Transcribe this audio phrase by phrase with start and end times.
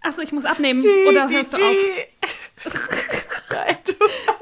[0.00, 0.80] Achso, ich muss abnehmen.
[1.08, 1.74] Oder hörst du auf?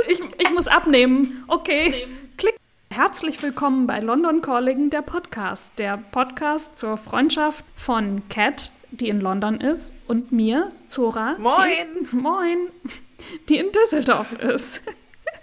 [0.07, 1.45] Ich, ich muss abnehmen.
[1.49, 2.07] Okay.
[2.37, 2.57] Klick.
[2.91, 5.73] Herzlich willkommen bei London Calling, der Podcast.
[5.79, 11.37] Der Podcast zur Freundschaft von Kat, die in London ist, und mir, Zora.
[11.39, 12.07] Moin.
[12.13, 12.69] Die, moin.
[13.49, 14.83] Die in Düsseldorf ist.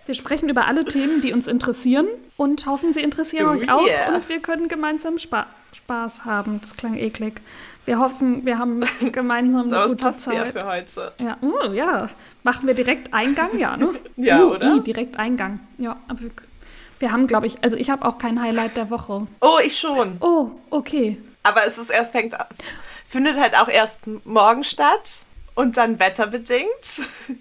[0.05, 2.07] Wir sprechen über alle Themen, die uns interessieren
[2.37, 6.59] und hoffen, sie interessieren euch auch und wir können gemeinsam Spa Spaß haben.
[6.61, 7.41] Das klang eklig.
[7.85, 8.81] Wir hoffen, wir haben
[9.11, 10.49] gemeinsam eine Aber gute passt ja Zeit.
[10.53, 11.11] für heute.
[11.19, 12.09] Ja, oh, ja.
[12.43, 13.89] Machen wir direkt Eingang, ja, ne?
[14.15, 14.75] Ja, uh, oder?
[14.75, 15.59] i, direkt Eingang.
[15.77, 16.31] Ja, aber wir,
[16.99, 19.25] wir haben, glaube ich, also ich habe auch kein Highlight der Woche.
[19.41, 20.17] Oh, ich schon.
[20.21, 21.17] Oh, okay.
[21.41, 22.47] Aber es ist erst fängt an-
[23.05, 26.69] findet halt auch erst morgen statt und dann wetterbedingt.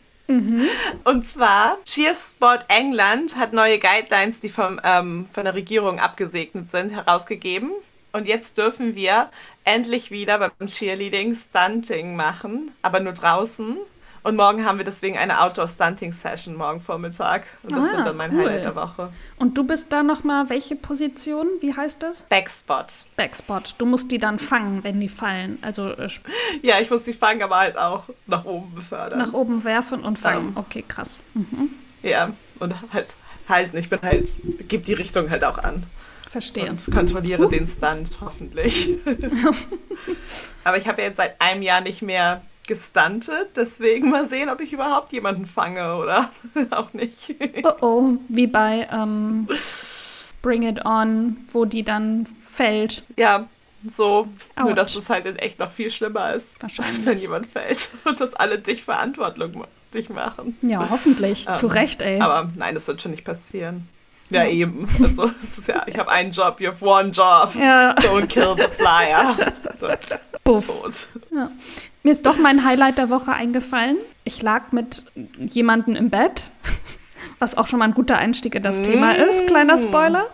[1.05, 6.91] Und zwar Cheersport England hat neue Guidelines, die vom, ähm, von der Regierung abgesegnet sind,
[6.91, 7.71] herausgegeben.
[8.13, 9.30] Und jetzt dürfen wir
[9.65, 13.79] endlich wieder beim Cheerleading Stunting machen, aber nur draußen.
[14.24, 17.45] Und morgen haben wir deswegen eine Outdoor-Stunting-Session morgen Vormittag.
[17.65, 18.42] Und das Ah, wird dann mein cool.
[18.46, 19.12] Highlight der Woche.
[19.37, 21.48] Und du bist da nochmal, welche Position?
[21.60, 22.23] Wie heißt das?
[22.28, 23.04] Backspot.
[23.16, 23.74] Backspot.
[23.78, 25.59] Du musst die dann fangen, wenn die fallen.
[25.62, 26.09] Also äh,
[26.62, 29.18] Ja, ich muss die fangen, aber halt auch nach oben befördern.
[29.18, 30.52] nach oben werfen und fangen.
[30.52, 30.56] Fangen.
[30.66, 31.18] Okay, krass.
[31.34, 31.70] Hm,
[32.04, 33.15] Ja, und halt
[33.48, 33.76] halten.
[33.76, 34.28] Ich bin halt,
[34.68, 35.82] gebe die Richtung halt auch an.
[36.30, 36.70] Verstehe.
[36.70, 38.90] Und kontrolliere den Stunt, hoffentlich.
[40.65, 44.60] Aber ich habe ja jetzt seit einem Jahr nicht mehr gestuntet, deswegen mal sehen, ob
[44.60, 46.30] ich überhaupt jemanden fange oder
[46.71, 47.35] auch nicht.
[47.65, 49.49] Oh oh, wie bei ähm,
[50.43, 53.02] Bring It On, wo die dann fällt.
[53.16, 53.49] Ja,
[53.90, 54.29] so.
[54.57, 54.77] Nur, Autsch.
[54.77, 57.05] dass es halt in echt noch viel schlimmer ist, Wahrscheinlich.
[57.07, 59.51] wenn jemand fällt und dass alle dich verantwortlich
[59.93, 60.57] dich machen.
[60.63, 61.46] Ja, hoffentlich.
[61.49, 62.21] Ähm, Zu Recht, ey.
[62.21, 63.88] Aber nein, das wird schon nicht passieren.
[64.33, 64.88] Ja, eben.
[65.03, 67.55] Also, es ist ja, ich habe einen Job, you have one job.
[67.55, 67.94] Ja.
[67.94, 69.53] Don't kill the flyer.
[70.45, 70.67] Puff.
[70.67, 71.09] Tot.
[71.31, 71.51] Ja.
[72.03, 73.97] Mir ist doch mein Highlight der Woche eingefallen.
[74.25, 75.05] Ich lag mit
[75.39, 76.51] jemandem im Bett,
[77.39, 79.47] was auch schon mal ein guter Einstieg in das Thema ist.
[79.47, 80.27] Kleiner Spoiler.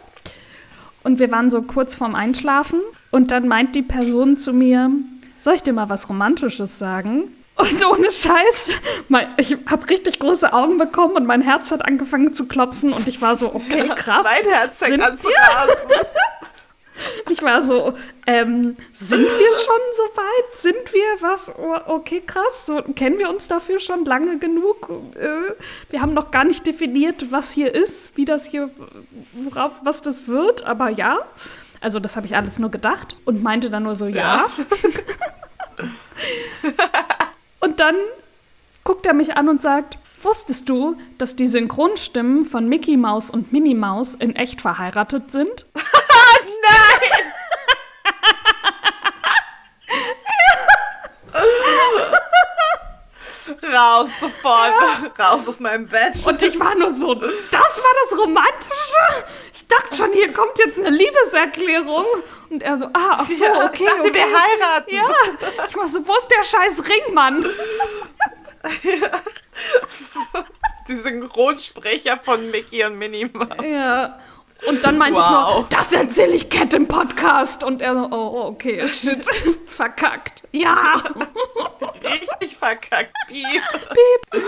[1.04, 2.80] Und wir waren so kurz vorm Einschlafen.
[3.10, 4.90] Und dann meint die Person zu mir,
[5.38, 7.24] soll ich dir mal was Romantisches sagen?
[7.58, 8.68] Und ohne Scheiß,
[9.08, 13.06] mein, ich habe richtig große Augen bekommen und mein Herz hat angefangen zu klopfen und
[13.08, 14.24] ich war so, okay, krass.
[14.24, 15.74] Mein Herz fängt an zu rasen.
[17.30, 17.94] Ich war so,
[18.26, 20.58] ähm, sind wir schon so weit?
[20.60, 21.52] Sind wir was?
[21.56, 22.66] Oh, okay, krass.
[22.66, 24.90] So, kennen wir uns dafür schon lange genug?
[25.14, 25.52] Äh,
[25.90, 28.70] wir haben noch gar nicht definiert, was hier ist, wie das hier,
[29.32, 31.18] worauf, was das wird, aber ja.
[31.80, 34.46] Also, das habe ich alles nur gedacht und meinte dann nur so, ja.
[37.60, 37.96] Und dann
[38.84, 43.52] guckt er mich an und sagt, wusstest du, dass die Synchronstimmen von Mickey Mouse und
[43.52, 45.66] Minnie Mouse in echt verheiratet sind?
[45.74, 47.10] Nein!
[53.70, 54.72] Raus sofort,
[55.18, 56.16] raus aus meinem Bett.
[56.26, 59.24] Und ich war nur so, das war das Romantische?
[59.70, 62.06] Ich dachte schon, hier kommt jetzt eine Liebeserklärung.
[62.48, 64.14] Und er so, ah, ach so, Ja, okay, ich dachte, okay.
[64.14, 64.94] wir heiraten.
[64.94, 65.06] Ja,
[65.68, 67.44] ich war so, wo ist der scheiß Ring, Mann?
[70.88, 73.48] Die Synchronsprecher von Mickey und Minnie Mouse.
[73.62, 74.18] Ja.
[74.66, 75.56] Und dann meinte ich Wow.
[75.58, 77.62] nur, das erzähle ich Cat im Podcast.
[77.62, 79.22] Und er so, oh, okay, shit,
[79.66, 80.42] verkackt.
[80.50, 80.94] Ja.
[82.04, 83.62] Richtig verkackt, Piep.
[83.92, 84.42] Piep.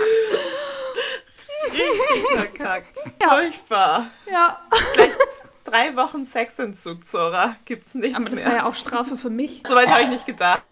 [1.65, 2.97] Richtig verkackt.
[3.21, 3.29] Ja.
[3.29, 4.07] Furchtbar.
[4.31, 4.61] Ja.
[4.93, 5.17] Vielleicht
[5.63, 7.55] drei Wochen Sexentzug, Zora.
[7.65, 8.45] Gibt's nichts Aber das mehr.
[8.49, 9.63] war ja auch Strafe für mich.
[9.67, 10.63] Soweit habe ich nicht gedacht.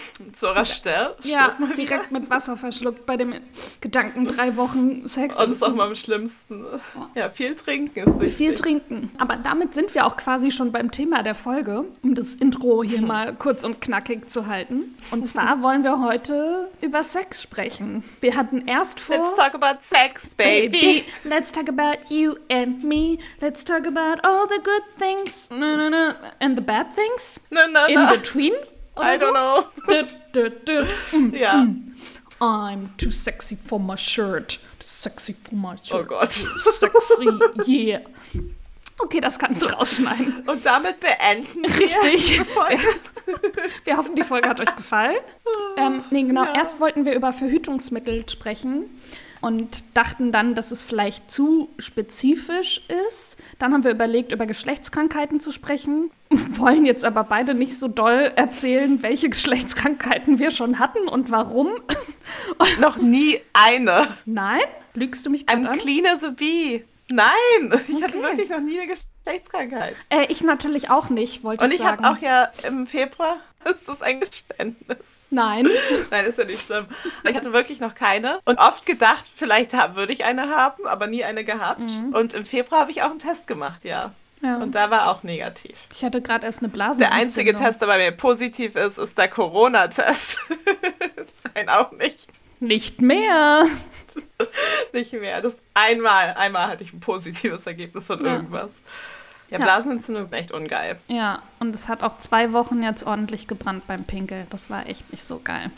[0.32, 1.24] Zora stirbt.
[1.24, 3.34] Ja, direkt mit Wasser verschluckt bei dem
[3.80, 5.36] Gedanken, drei Wochen Sex.
[5.36, 6.64] Und das ist auch mal am schlimmsten.
[7.14, 8.36] Ja, viel trinken ist wichtig.
[8.36, 9.10] Viel trinken.
[9.18, 13.02] Aber damit sind wir auch quasi schon beim Thema der Folge, um das Intro hier
[13.06, 14.94] mal kurz und knackig zu halten.
[15.10, 18.04] Und zwar wollen wir heute über Sex sprechen.
[18.20, 19.16] Wir hatten erst vor.
[19.16, 21.04] Let's talk about sex, baby.
[21.24, 23.18] Let's talk about you and me.
[23.40, 27.60] Let's talk about all the good things no, no, no, and the bad things No,
[27.70, 28.10] no, in no.
[28.12, 28.52] between.
[28.96, 29.26] Oder I so?
[29.26, 29.64] don't know.
[30.32, 30.86] Du, du, du.
[31.16, 31.34] Mm.
[31.34, 31.66] Ja.
[32.40, 34.58] I'm too sexy for my shirt.
[34.78, 36.00] Too sexy for my shirt.
[36.00, 36.32] Oh Gott.
[36.32, 37.28] Sexy,
[37.66, 38.00] yeah.
[38.98, 40.48] Okay, das kannst du rausschneiden.
[40.48, 42.38] Und damit beenden wir Richtig.
[42.38, 42.82] die Folge.
[43.84, 45.16] Wir hoffen, die Folge hat euch gefallen.
[45.76, 46.44] Ähm, nee, genau.
[46.44, 46.54] Ja.
[46.54, 48.84] Erst wollten wir über Verhütungsmittel sprechen
[49.42, 53.36] und dachten dann, dass es vielleicht zu spezifisch ist.
[53.58, 58.32] Dann haben wir überlegt, über Geschlechtskrankheiten zu sprechen, wollen jetzt aber beide nicht so doll
[58.36, 61.68] erzählen, welche Geschlechtskrankheiten wir schon hatten und warum.
[62.80, 64.06] Noch nie eine.
[64.24, 64.60] Nein?
[64.94, 65.78] Lügst du mich gerade I'm an?
[65.78, 66.84] clean as a bee.
[67.10, 67.28] Nein,
[67.88, 68.22] ich hatte Okay.
[68.22, 69.96] wirklich noch nie eine Geschlechtskrankheit.
[70.08, 72.16] Äh, ich natürlich auch nicht, wollte Und ich ich habe sagen.
[72.16, 73.36] auch ja im Februar,
[73.74, 75.08] ist das ein Geständnis.
[75.30, 75.66] Nein.
[76.10, 76.86] Nein, ist ja nicht schlimm.
[77.28, 78.38] Ich hatte wirklich noch keine.
[78.44, 81.90] Und oft gedacht, vielleicht würde ich eine haben, aber nie eine gehabt.
[82.12, 84.08] Und im Februar habe ich auch einen Test gemacht, ja.
[84.08, 84.12] Mhm.
[84.48, 84.56] Ja.
[84.56, 85.86] Und da war auch negativ.
[85.92, 86.98] Ich hatte gerade erst eine Blase.
[86.98, 90.38] Der einzige Test, der bei mir positiv ist, ist der Corona-Test.
[91.54, 92.26] Nein, auch nicht.
[92.58, 93.66] Nicht mehr.
[94.92, 95.40] Nicht mehr.
[95.42, 98.34] Das einmal, einmal hatte ich ein positives Ergebnis von Ja.
[98.34, 98.72] irgendwas.
[99.52, 99.64] Ja, Ja.
[99.64, 100.96] Blasenentzündung ist echt ungeil.
[101.08, 104.46] Ja, und es hat auch zwei Wochen jetzt ordentlich gebrannt beim Pinkel.
[104.50, 105.70] Das war echt nicht so geil.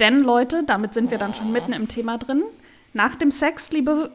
[0.00, 2.42] Denn, Leute, damit sind wir dann schon mitten im Thema drin.
[2.94, 4.10] Nach dem Sex, liebe,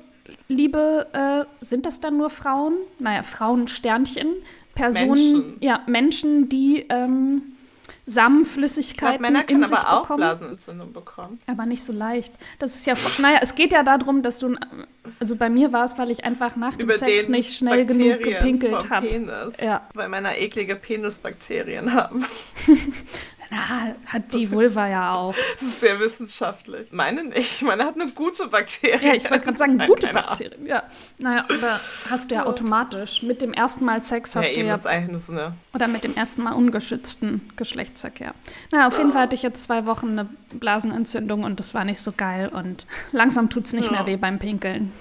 [0.47, 2.73] liebe äh, sind das dann nur Frauen?
[2.99, 4.27] Naja, Frauensternchen.
[4.75, 5.57] Personen, Menschen.
[5.59, 7.41] ja, Menschen, die ähm,
[8.09, 10.19] Samenflüssigkeiten glaube, Männer in können sich aber auch bekommen.
[10.19, 11.39] Blasenentzündung bekommen.
[11.45, 12.33] Aber nicht so leicht.
[12.57, 14.55] Das ist ja, naja, es geht ja darum, dass du,
[15.19, 18.21] also bei mir war es, weil ich einfach nach dem Über Sex nicht schnell genug
[18.21, 19.07] Bakterien gepinkelt vom habe.
[19.07, 19.57] Penis.
[19.59, 19.85] Ja.
[19.93, 22.25] Weil Männer eklige Penisbakterien haben.
[23.49, 25.33] Na, hat die Vulva ja auch.
[25.53, 26.91] Das ist sehr wissenschaftlich.
[26.91, 27.61] Meine nicht.
[27.61, 29.05] Meine hat eine gute Bakterie.
[29.05, 30.07] Ja, ich wollte gerade sagen, Nein, gute.
[30.13, 30.65] Bakterien.
[30.65, 30.83] Ja.
[31.17, 31.79] Naja, aber
[32.09, 33.21] hast du ja automatisch.
[33.23, 34.75] Mit dem ersten Mal Sex Ja, hast du eben ja.
[34.75, 35.53] ist eigentlich eine.
[35.73, 38.33] Oder mit dem ersten Mal ungeschützten Geschlechtsverkehr.
[38.71, 42.01] Naja, auf jeden Fall hatte ich jetzt zwei Wochen eine Blasenentzündung und das war nicht
[42.01, 42.49] so geil.
[42.49, 43.91] Und langsam tut es nicht Ja.
[43.91, 44.91] mehr weh beim Pinkeln.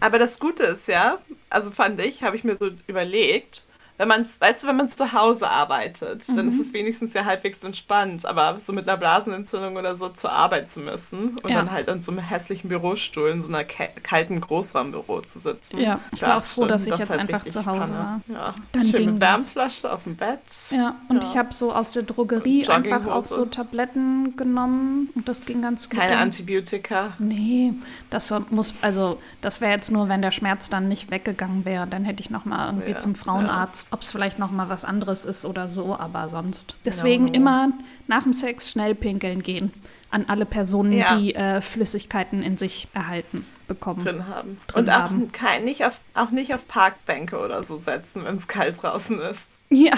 [0.00, 1.18] Aber das Gute ist ja,
[1.50, 3.64] also fand ich, habe ich mir so überlegt,
[3.98, 6.48] wenn man weißt du, wenn man zu Hause arbeitet, dann Mhm.
[6.48, 10.68] ist es wenigstens ja halbwegs entspannt, aber so mit einer Blasenentzündung oder so zur Arbeit
[10.70, 11.56] zu müssen und Ja.
[11.56, 15.78] dann halt an so einem hässlichen Bürostuhl in so einer kalten Großraumbüro zu sitzen.
[15.80, 18.20] Ja, ich war auch froh, dass ich das jetzt halt einfach zu Hause Panne.
[18.28, 18.54] Ja.
[18.72, 19.20] Dann Schön ging mit.
[19.20, 20.38] Wärmflasche auf dem Bett.
[20.70, 21.28] Ja, und Ja.
[21.30, 25.88] ich habe so aus der Drogerie einfach auch so Tabletten genommen und das ging ganz
[25.90, 25.98] gut.
[25.98, 27.12] Keine Antibiotika.
[27.18, 27.74] Nee,
[28.10, 31.86] das muss, also das wäre jetzt nur, wenn der Schmerz dann nicht weggegangen wäre.
[31.86, 34.84] Dann hätte ich noch mal irgendwie Ja, zum Frauenarzt, ob es vielleicht noch mal was
[34.84, 36.74] anderes ist oder so, aber sonst.
[36.84, 37.36] Deswegen Genau.
[37.36, 37.68] immer
[38.06, 39.72] nach dem Sex schnell pinkeln gehen
[40.10, 41.16] an alle Personen, Ja.
[41.16, 44.00] die äh, Flüssigkeiten in sich erhalten bekommen.
[44.00, 44.58] drin haben.
[44.66, 45.32] Drin und auch, haben.
[45.32, 49.50] Kein, nicht, auf, auch nicht auf Parkbänke oder so setzen, wenn es kalt draußen ist.
[49.68, 49.92] Ja,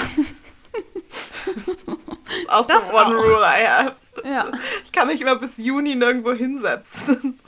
[2.49, 3.95] Aus Das the one rule I have.
[4.25, 4.47] ja.
[4.85, 7.39] Ich kann mich immer bis Juni nirgendwo hinsetzen.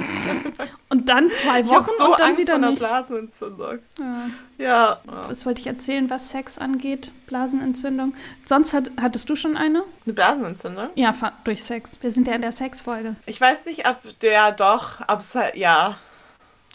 [0.88, 2.78] Und dann zwei Ich Wochen so und dann Angst wieder vor einer nicht.
[2.80, 3.78] Blasenentzündung.
[3.98, 4.26] Ja.
[4.58, 5.00] Ja.
[5.28, 7.10] Was wollte ich erzählen, was Sex angeht?
[7.26, 8.14] Blasenentzündung.
[8.44, 9.84] Sonst hat, hattest du schon eine?
[10.04, 10.90] Eine Blasenentzündung?
[10.96, 11.14] Ja,
[11.44, 11.98] durch Sex.
[12.00, 13.14] Wir sind ja in der Sexfolge.
[13.26, 15.96] Ich weiß nicht, ob der doch, ob es halt, ja.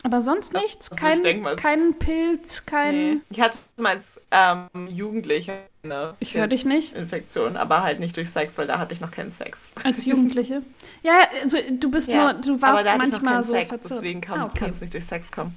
[0.04, 0.92] Aber sonst nichts?
[0.92, 2.96] Also ich kein, mal, kein Pilz, kein.
[2.96, 3.20] Nee.
[3.30, 5.54] Ich hatte mal als ähm, Jugendliche
[5.92, 6.96] eine Ich hör dich nicht.
[6.96, 9.72] Infektion, aber halt nicht durch Sex, weil da hatte ich noch keinen Sex.
[9.84, 10.62] Als Jugendliche?
[11.04, 13.54] ja, also du bist nur, du aber warst da hatte ich noch manchmal keinen so
[13.54, 13.92] Sex, verzirrt.
[14.02, 14.70] deswegen kann ah, okay.
[14.70, 15.56] es nicht durch Sex kommen.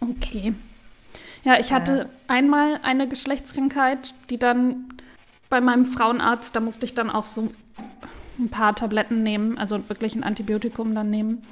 [0.00, 0.54] okay.
[1.44, 4.92] Ja, ich hatte einmal eine Geschlechtskrankheit, die dann
[5.50, 7.50] bei meinem Frauenarzt, da musste ich dann auch so
[8.38, 11.42] ein paar Tabletten nehmen, also wirklich ein Antibiotikum dann nehmen.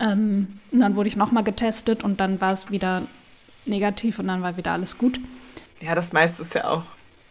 [0.00, 3.02] Ähm, und dann wurde ich nochmal getestet und dann war es wieder
[3.66, 5.20] negativ und dann war wieder alles gut.
[5.80, 6.84] Ja, das meiste ist ja auch,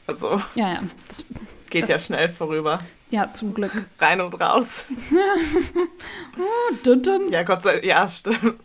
[0.08, 1.24] also Ja, ja, das,
[1.70, 2.80] geht ja schnell vorüber.
[3.10, 3.72] ja, zum Glück.
[4.00, 4.88] Rein und raus.
[6.84, 7.28] Dudum.
[7.30, 8.56] Ja, Gott sei ja, stimmt.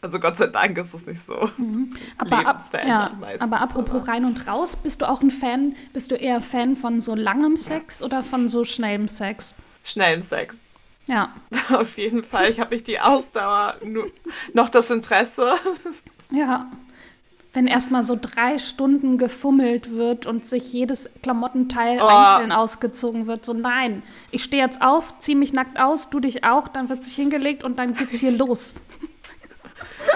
[0.00, 1.48] Also Gott sei Dank ist es nicht so.
[2.18, 5.74] Aber, ab, ja, meistens, aber apropos aber- rein und raus, bist du auch ein Fan,
[5.94, 9.54] bist du eher Fan von so langem Sex oder von so schnellem Sex?
[9.82, 10.56] Schnellem Sex.
[11.06, 11.32] Ja,
[11.70, 12.50] Auf jeden Fall.
[12.50, 14.10] Ich habe nicht die Ausdauer, nur
[14.52, 15.52] noch das Interesse.
[16.30, 16.70] ja.
[17.54, 22.06] Wenn erstmal so drei Stunden gefummelt wird und sich jedes Klamottenteil Oh.
[22.06, 26.44] einzeln ausgezogen wird, so nein, ich stehe jetzt auf, zieh mich nackt aus, du dich
[26.44, 28.74] auch, dann wird sich hingelegt und dann geht's hier los.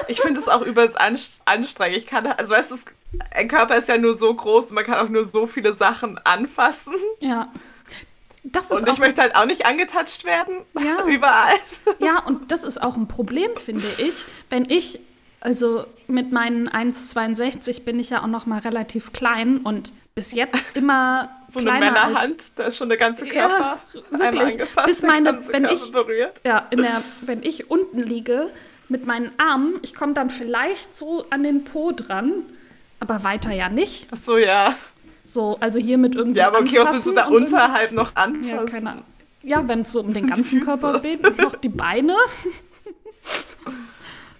[0.09, 1.97] Ich finde es auch übelst anst- anstrengend.
[1.99, 2.77] Ich kann, also weißt du,
[3.35, 6.19] ein Körper ist ja nur so groß und man kann auch nur so viele Sachen
[6.25, 6.93] anfassen.
[7.21, 7.53] Ja.
[8.71, 10.55] Und ich möchte halt auch nicht angetatscht werden.
[10.79, 11.05] Ja.
[11.07, 11.55] Überall.
[11.99, 14.13] Ja, und das ist auch ein Problem, finde ich.
[14.49, 15.01] Wenn ich,
[15.41, 20.77] also mit meinen 1,62 bin ich ja auch noch mal relativ klein und bis jetzt
[20.77, 23.79] immer So eine kleiner als, Männerhand, da ist schon der ganze Ja, Körper
[24.13, 24.53] einmal wirklich.
[24.53, 26.41] angefasst, Bis meine- wenn Körper ich- berührt.
[26.45, 28.49] Ja, in der, wenn ich unten liege
[28.89, 32.33] mit meinen Armen, ich komme dann vielleicht so an den Po dran,
[33.01, 34.07] aber weiter ja nicht.
[34.11, 34.75] Ach so, ja.
[35.25, 38.49] So, also hier mit irgendwie Ja, aber okay, was willst du da unterhalb noch anfassen?
[38.49, 39.05] Ja, keine Ahnung.
[39.43, 40.63] Ja, wenn es so um den ganzen.
[40.63, 42.17] Körper geht, noch die Beine.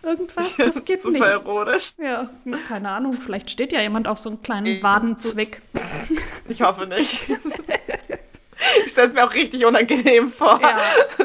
[0.03, 1.25] Irgendwas, das geht Super nicht.
[1.27, 1.93] erotisch.
[1.99, 2.31] Ja,
[2.69, 5.61] keine Ahnung, vielleicht steht ja jemand auf so einen kleinen Wadenzwick.
[6.49, 7.25] Ich hoffe nicht.
[8.85, 10.61] Ich stelle es mir auch richtig unangenehm vor.
[10.61, 10.79] Ja,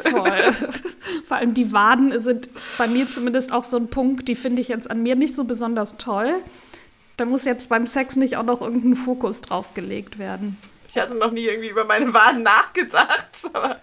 [0.08, 0.54] voll.
[1.28, 4.68] Vor allem die Waden sind bei mir zumindest auch so ein Punkt, die finde ich
[4.68, 6.36] jetzt an mir nicht so besonders toll.
[7.18, 10.60] Da muss jetzt beim Sex nicht auch noch irgendein Fokus drauf gelegt werden.
[10.88, 13.80] Ich hatte noch nie irgendwie über meine Waden nachgedacht, aber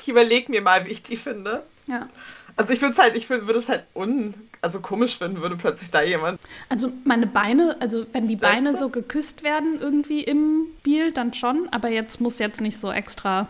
[0.00, 1.62] ich überlege mir mal, wie ich die finde.
[1.86, 2.08] Ja.
[2.56, 4.32] Also ich würde es halt, ich würde es halt un,
[4.62, 6.40] also komisch finden, würde plötzlich da jemand.
[6.70, 11.68] Also meine Beine, also wenn die Beine so geküsst werden irgendwie im Biel, dann schon,
[11.70, 13.46] aber jetzt muss jetzt nicht so extra.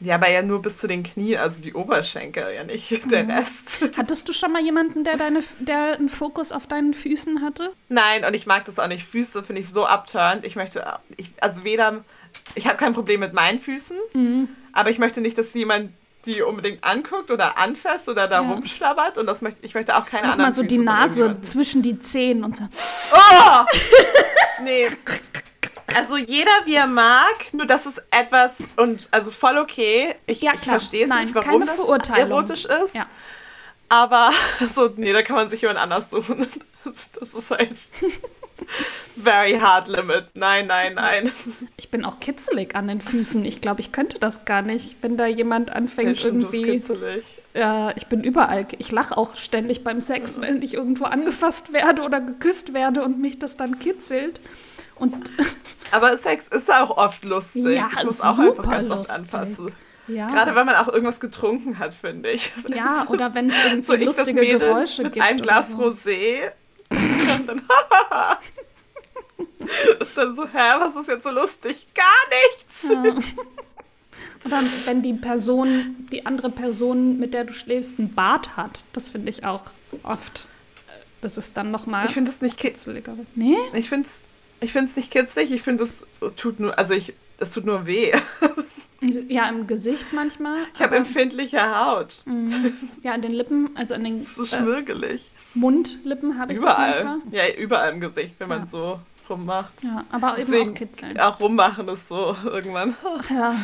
[0.00, 3.80] Ja, aber ja nur bis zu den Knien, also die Oberschenkel, ja nicht der Rest.
[3.98, 7.72] Hattest du schon mal jemanden, der deine, der einen Fokus auf deinen Füßen hatte?
[7.90, 9.06] Nein, und ich mag das auch nicht.
[9.06, 10.44] Füße finde ich so abturnt.
[10.44, 10.82] Ich möchte,
[11.18, 12.02] ich, also weder,
[12.54, 14.48] ich habe kein Problem mit meinen Füßen, mhm.
[14.72, 15.90] aber ich möchte nicht, dass jemand
[16.26, 18.50] die unbedingt anguckt oder anfasst oder da ja.
[18.50, 21.42] rumschlabbert und das möchte ich möchte auch keine Mach anderen mal so Füße die Nase
[21.42, 22.64] zwischen die Zehen und so.
[23.12, 23.64] Oh!
[24.62, 24.88] nee.
[25.94, 30.14] Also jeder wie er mag, nur das ist etwas und also voll okay.
[30.26, 32.94] Ich, ja, ich verstehe es nicht, warum das erotisch ist.
[32.94, 33.06] Ja.
[33.88, 34.30] Aber
[34.66, 36.46] so, nee, da kann man sich jemand anders suchen.
[36.82, 37.76] Das, das ist halt
[39.16, 40.26] very hard limit.
[40.34, 41.30] Nein, nein, nein.
[41.76, 43.44] Ich bin auch kitzelig an den Füßen.
[43.44, 46.62] Ich glaube, ich könnte das gar nicht, wenn da jemand anfängt ja, stimmt, irgendwie.
[46.62, 47.24] kitzelig.
[47.54, 48.66] Ja, ich bin überall.
[48.78, 50.42] Ich lache auch ständig beim Sex, ja.
[50.42, 54.40] wenn ich irgendwo angefasst werde oder geküsst werde und mich das dann kitzelt.
[54.96, 55.30] Und
[55.92, 57.64] Aber Sex ist auch oft lustig.
[57.64, 59.10] Ja, ich muss auch einfach ganz lustig.
[59.10, 59.72] oft anfassen.
[60.06, 60.26] Ja.
[60.26, 62.52] Gerade wenn man auch irgendwas getrunken hat, finde ich.
[62.68, 65.24] Ja, oder wenn es irgendwie so lustige Geräusche mit gibt.
[65.24, 65.84] Ein Glas so.
[65.84, 66.50] Rosé.
[66.90, 67.58] Und dann,
[70.00, 71.86] und dann so, hä, was ist jetzt so lustig?
[71.94, 72.86] Gar nichts.
[72.88, 73.18] Ja.
[74.46, 78.84] Oder wenn die Person, die andere Person, mit der du schläfst, einen Bart hat.
[78.92, 79.62] Das finde ich auch
[80.02, 80.46] oft.
[81.20, 82.06] Das ist dann nochmal.
[82.06, 83.14] Ich finde es nicht kitzeliger.
[83.34, 83.56] Nee?
[83.74, 84.22] Ich finde es
[84.60, 85.52] ich nicht kitzlig.
[85.52, 86.06] Ich finde, es
[86.36, 88.12] tut nur, also ich, es tut nur weh.
[89.28, 90.58] Ja, im Gesicht manchmal.
[90.74, 92.20] Ich habe empfindliche Haut.
[92.26, 92.52] Mhm.
[93.02, 94.12] Ja, an den Lippen, also an den.
[94.12, 95.30] Das ist so schmirgelig.
[95.54, 97.18] Äh, Mundlippen habe ich Überall.
[97.30, 98.58] Ja, überall im Gesicht, wenn ja.
[98.58, 99.82] man so rummacht.
[99.82, 101.20] Ja, aber Deswegen eben auch kitzeln.
[101.20, 102.96] Auch rummachen ist so irgendwann.
[103.04, 103.54] Ach ja,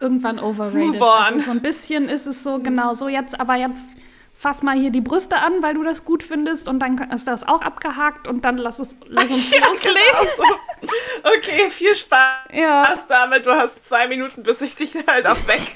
[0.00, 1.02] irgendwann overrated.
[1.02, 3.96] Also so ein bisschen ist es so, genau so jetzt, aber jetzt
[4.42, 7.46] fass mal hier die Brüste an, weil du das gut findest und dann ist das
[7.46, 10.00] auch abgehakt und dann lass, es, lass uns ja, loslegen.
[10.36, 10.48] Genau
[10.82, 10.88] so.
[11.36, 12.96] Okay, viel Spaß ja.
[13.08, 13.46] damit.
[13.46, 15.62] Du hast zwei Minuten, bis ich dich halt auch weg.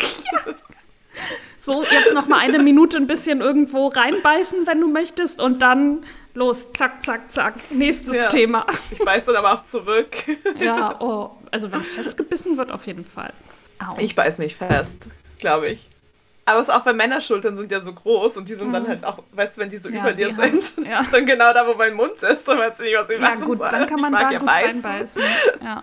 [0.47, 0.55] Ja.
[1.59, 6.05] So, jetzt noch mal eine Minute ein bisschen irgendwo reinbeißen, wenn du möchtest und dann
[6.35, 8.29] los, zack, zack, zack, nächstes ja.
[8.29, 8.67] Thema.
[8.91, 10.15] Ich beiß dann aber auch zurück.
[10.61, 13.33] Ja, oh, also wenn festgebissen wird, auf jeden Fall.
[13.79, 13.97] Au.
[13.99, 15.07] Ich beiß nicht fest,
[15.39, 15.89] glaube ich.
[16.45, 18.73] Aber es ist auch, weil Männerschultern sind ja so groß und die sind mhm.
[18.73, 21.05] dann halt auch, weißt du, wenn die so ja, über dir sind, ja.
[21.11, 23.45] dann genau da, wo mein Mund ist, dann weißt du nicht, was ich ja, machen
[23.45, 23.69] gut, soll.
[23.69, 24.81] dann kann man da ja gut beißen.
[24.81, 25.23] reinbeißen.
[25.65, 25.83] Ja.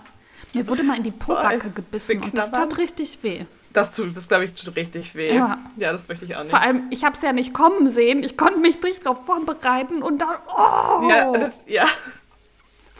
[0.53, 3.41] Mir wurde mal in die Pobacke gebissen und das tat richtig weh.
[3.73, 5.35] Das tut, das glaube ich, tut richtig weh.
[5.35, 5.57] Ja.
[5.77, 6.51] ja, das möchte ich auch nicht.
[6.51, 8.23] Vor allem, ich habe es ja nicht kommen sehen.
[8.23, 11.09] Ich konnte mich nicht darauf vorbereiten und dann, oh!
[11.09, 11.85] Ja, das, ja.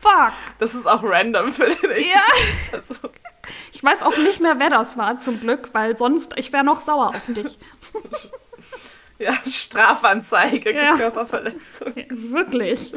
[0.01, 0.33] Fuck.
[0.57, 2.11] Das ist auch random, finde ich.
[2.11, 2.21] Ja.
[2.71, 2.95] Also.
[3.71, 6.81] Ich weiß auch nicht mehr, wer das war, zum Glück, weil sonst, ich wäre noch
[6.81, 7.59] sauer auf dich.
[9.23, 10.95] Ja, Strafanzeige, ja.
[10.97, 11.93] Körperverletzung.
[11.95, 12.91] Ja, wirklich.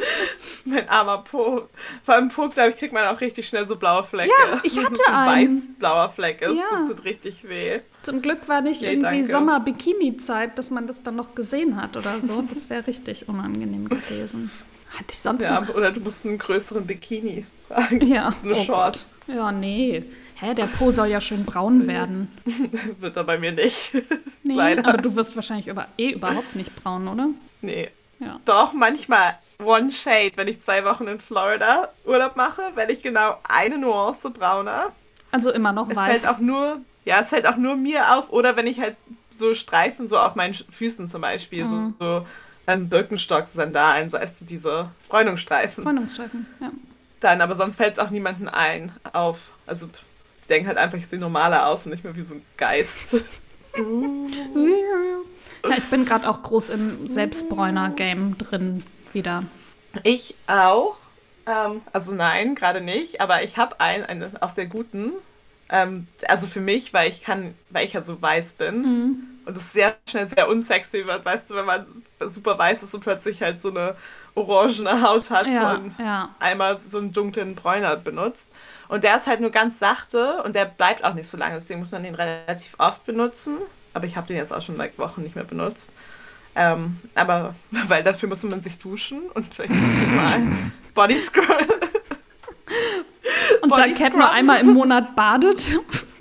[0.64, 1.68] Mein armer Po.
[2.02, 4.30] Vor allem Po, glaube ich, kriegt man auch richtig schnell so blaue Flecke.
[4.50, 5.56] Ja, ich hatte so einen.
[5.56, 6.56] weiß blauer Fleck ist.
[6.56, 6.64] Ja.
[6.70, 7.80] Das tut richtig weh.
[8.02, 12.18] Zum Glück war nicht nee, irgendwie Sommer-Bikini-Zeit, dass man das dann noch gesehen hat oder
[12.20, 12.42] so.
[12.42, 14.50] Das wäre richtig unangenehm gewesen.
[14.90, 15.74] Hatte ich sonst ja, noch?
[15.74, 18.06] Oder du musst einen größeren Bikini tragen.
[18.06, 18.32] Ja.
[18.32, 19.12] So eine oh Shorts.
[19.26, 19.36] Gott.
[19.36, 20.04] Ja, nee.
[20.38, 22.30] Hä, der Po soll ja schön braun werden.
[23.00, 23.92] Wird er bei mir nicht.
[24.42, 24.86] Nee, Leider.
[24.86, 27.28] aber du wirst wahrscheinlich über, eh überhaupt nicht braun, oder?
[27.62, 27.90] Nee.
[28.18, 28.40] Ja.
[28.44, 33.38] Doch, manchmal One Shade, wenn ich zwei Wochen in Florida Urlaub mache, werde ich genau
[33.48, 34.92] eine Nuance brauner.
[35.32, 36.22] Also immer noch es weiß.
[36.22, 38.30] Fällt auch nur, ja, es fällt auch nur mir auf.
[38.30, 38.96] Oder wenn ich halt
[39.30, 41.94] so Streifen so auf meinen Füßen zum Beispiel, mhm.
[41.98, 42.26] so, so
[42.66, 45.84] ähm, Birkenstocks, Sandalen, so als du diese Bräunungsstreifen.
[45.84, 46.70] Bräunungsstreifen, ja.
[47.20, 49.50] Dann, aber sonst fällt es auch niemandem ein auf.
[49.66, 49.88] Also
[50.46, 53.14] ich denke halt einfach, ich sehe normaler aus und nicht mehr wie so ein Geist.
[53.74, 59.42] ja, ich bin gerade auch groß im Selbstbräuner-Game drin wieder.
[60.04, 60.96] Ich auch.
[61.48, 63.20] Ähm, also nein, gerade nicht.
[63.20, 65.10] Aber ich habe einen, eine aus der guten.
[65.68, 68.82] Ähm, also für mich, weil ich kann, weil ich ja so weiß bin.
[68.82, 69.16] Mhm.
[69.46, 71.86] Und es sehr schnell sehr unsexy wird, weißt du, wenn man
[72.20, 73.96] super weiß ist und plötzlich halt so eine
[74.36, 76.28] orangene Haut hat ja, und ja.
[76.38, 78.50] einmal so einen dunklen Bräuner benutzt.
[78.88, 81.54] Und der ist halt nur ganz sachte und der bleibt auch nicht so lange.
[81.56, 83.58] Deswegen muss man den relativ oft benutzen.
[83.94, 85.92] Aber ich habe den jetzt auch schon like Wochen nicht mehr benutzt.
[86.54, 87.54] Ähm, aber
[87.88, 90.42] weil dafür muss man sich duschen und vielleicht muss mal
[90.94, 91.46] Body Scrub.
[93.60, 95.78] Und Body da Cat nur einmal im Monat badet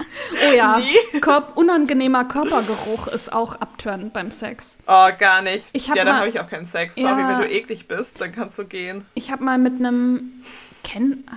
[0.49, 0.79] Oh ja,
[1.21, 4.77] Kör unangenehmer Körpergeruch ist auch abtörend beim Sex.
[4.87, 5.75] Oh, gar nicht.
[5.87, 6.95] Ja, dann habe ich auch keinen Sex.
[6.95, 7.27] Sorry, Ja.
[7.29, 9.05] wenn du eklig bist, dann kannst du gehen.
[9.13, 10.31] Ich habe mal mit einem.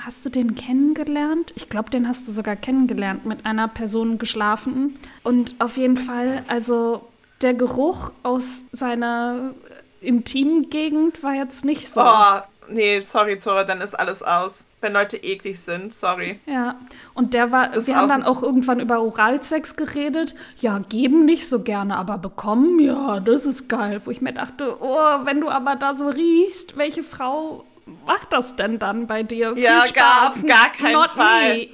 [0.05, 1.55] Hast du den kennengelernt?
[1.57, 4.99] Ich glaube, den hast du sogar kennengelernt, mit einer Person geschlafen.
[5.23, 7.09] Und auf jeden Fall, also
[7.41, 9.55] der Geruch aus seiner
[10.03, 12.03] intimen Gegend war jetzt nicht so.
[12.03, 14.65] Oh, nee, sorry, Zora, dann ist alles aus.
[14.81, 16.39] Wenn Leute eklig sind, sorry.
[16.47, 16.77] Ja,
[17.15, 20.35] und der war, Das wir haben dann auch irgendwann über Oralsex geredet.
[20.61, 24.01] Ja, geben nicht so gerne, aber bekommen, ja, das ist geil.
[24.05, 27.65] Wo ich mir dachte, oh, wenn du aber da so riechst, welche Frau
[28.07, 29.55] macht das denn dann bei dir?
[29.57, 30.37] Ja, Viel gar- Spaß.
[30.43, 31.57] auf gar keinen Not Fall.
[31.57, 31.69] Me.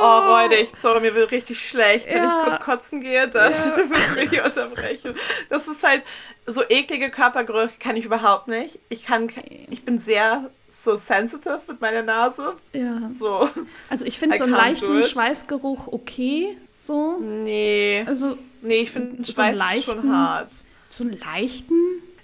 [0.00, 0.68] Oh, räudig.
[0.78, 2.06] Zora, mir wird richtig schlecht.
[2.06, 2.36] Wenn Ja.
[2.38, 3.72] ich kurz kotzen gehe, das Ja.
[3.88, 5.14] muss ich unterbrechen.
[5.48, 6.02] Das ist halt,
[6.46, 8.78] so eklige Körpergerüche kann ich überhaupt nicht.
[8.88, 9.28] Ich kann,
[9.70, 12.54] ich bin sehr so sensitive mit meiner Nase.
[12.72, 13.08] Ja.
[13.10, 13.48] So,
[13.88, 15.02] Also ich finde so einen leichten.
[15.02, 17.18] Schweißgeruch okay, so.
[17.20, 18.04] nee.
[18.06, 20.50] Also Nee, ich finde So Schweiß einen ist schon leichten- hart.
[20.90, 21.74] so einen leichten.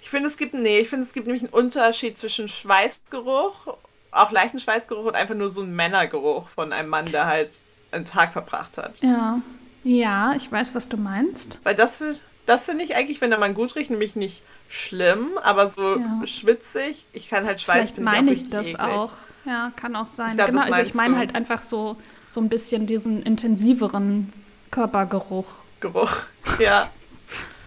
[0.01, 3.77] Ich finde, es gibt, nee, ich finde, es gibt nämlich einen Unterschied zwischen Schweißgeruch,
[4.11, 8.05] auch leichten Schweißgeruch und einfach nur so einen Männergeruch von einem Mann, der halt einen
[8.05, 8.99] Tag verbracht hat.
[9.01, 9.39] Ja.
[9.83, 11.59] Ja, ich weiß, was du meinst.
[11.63, 15.37] Weil das, fi- das finde ich eigentlich, wenn der Mann gut riecht, nämlich nicht schlimm,
[15.43, 16.21] aber so Ja.
[16.25, 17.05] schwitzig.
[17.13, 18.79] Ich kann halt Schweiß, Vielleicht finde meine auch ich das eklig.
[18.79, 19.11] auch.
[19.45, 20.29] Ja, kann auch sein.
[20.31, 21.97] Ich glaub, genau, also ich meine halt einfach so,
[22.29, 24.31] so ein bisschen diesen intensiveren
[24.71, 25.47] Körpergeruch.
[25.79, 26.11] Geruch.
[26.59, 26.89] Ja,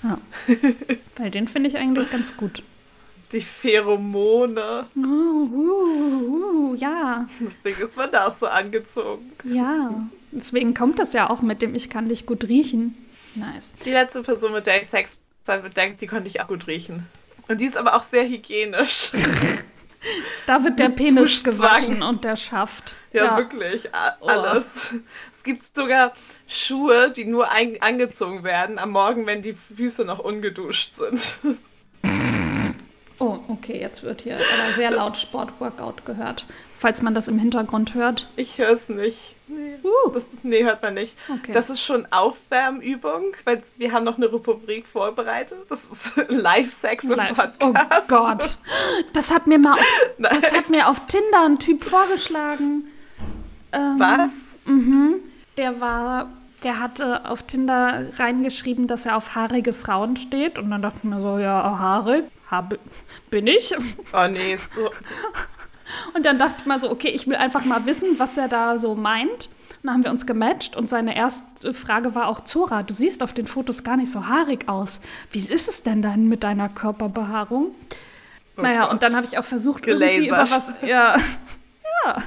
[1.17, 2.63] Weil den finde ich eigentlich ganz gut.
[3.33, 4.87] die Pheromone.
[4.97, 9.33] Oh, uh, uh, ja, Deswegen ist man da auch so angezogen.
[9.45, 9.91] ja.
[10.37, 12.97] Deswegen kommt das ja auch mit dem Ich kann dich gut riechen.
[13.35, 13.71] Nice.
[13.85, 15.23] Die letzte Person, mit der ich Sex
[15.77, 17.07] denkt, die konnte ich auch gut riechen.
[17.49, 19.11] Und die ist aber auch sehr hygienisch.
[20.47, 22.95] Da wird der Penis gewaschen und der Schaft.
[23.15, 23.89] Ja, wirklich.
[23.95, 24.27] a- Oh.
[24.27, 24.97] Alles.
[25.33, 26.13] Es gibt sogar
[26.47, 31.21] Schuhe, die nur angezogen werden am Morgen, wenn die Füße noch ungeduscht sind.
[33.19, 36.47] Oh, okay, jetzt wird hier aber sehr laut Sportworkout gehört.
[36.79, 38.29] Falls man das im Hintergrund hört.
[38.37, 39.37] Ich höre es nicht.
[39.47, 40.11] Nee, Uh.
[40.11, 41.15] das, nee, hört man nicht.
[41.33, 41.53] Okay.
[41.53, 45.59] Das ist schon Aufwärmübung, weil wir haben noch eine Rubrik vorbereitet.
[45.69, 47.35] Das ist Live-Sex im Live.
[47.37, 48.11] Podcast.
[48.13, 48.59] Oh Gott.
[49.13, 52.85] Das hat mir mal auf, das hat mir auf Tinder ein Typ vorgeschlagen.
[53.73, 54.31] Ähm, Was?
[55.57, 56.31] Der war,
[56.65, 60.59] der hatte auf Tinder reingeschrieben, dass er auf haarige Frauen steht.
[60.59, 62.79] Und dann dachte ich mir so, ja, haarig, habe,
[63.31, 63.75] bin ich.
[64.13, 65.15] Oh nee, so, so
[66.15, 68.79] Und dann dachte ich mal so, okay, ich will einfach mal wissen, was er da
[68.79, 69.49] so meint.
[69.83, 73.23] Und dann haben wir uns gematcht und seine erste Frage war auch, Zora, du siehst
[73.23, 75.01] auf den Fotos gar nicht so haarig aus.
[75.31, 77.75] Wie ist es denn dann mit deiner Körperbehaarung?
[78.57, 78.93] naja, Gott.
[78.93, 80.51] und dann habe ich auch versucht, irgendwie über was.
[80.51, 80.83] Gelasert.
[80.85, 81.17] Ja,
[82.07, 82.23] ja.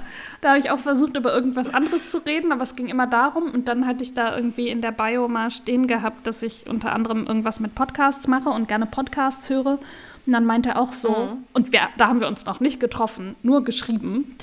[0.48, 3.52] Da habe ich auch versucht, über irgendwas anderes zu reden, aber es ging immer darum.
[3.52, 6.94] Und dann hatte ich da irgendwie in der Bio mal stehen gehabt, dass ich unter
[6.94, 9.78] anderem irgendwas mit Podcasts mache und gerne Podcasts höre.
[10.26, 11.44] Und dann meinte er auch so, Mhm.
[11.52, 14.38] und wir, da haben wir uns noch nicht getroffen, nur geschrieben.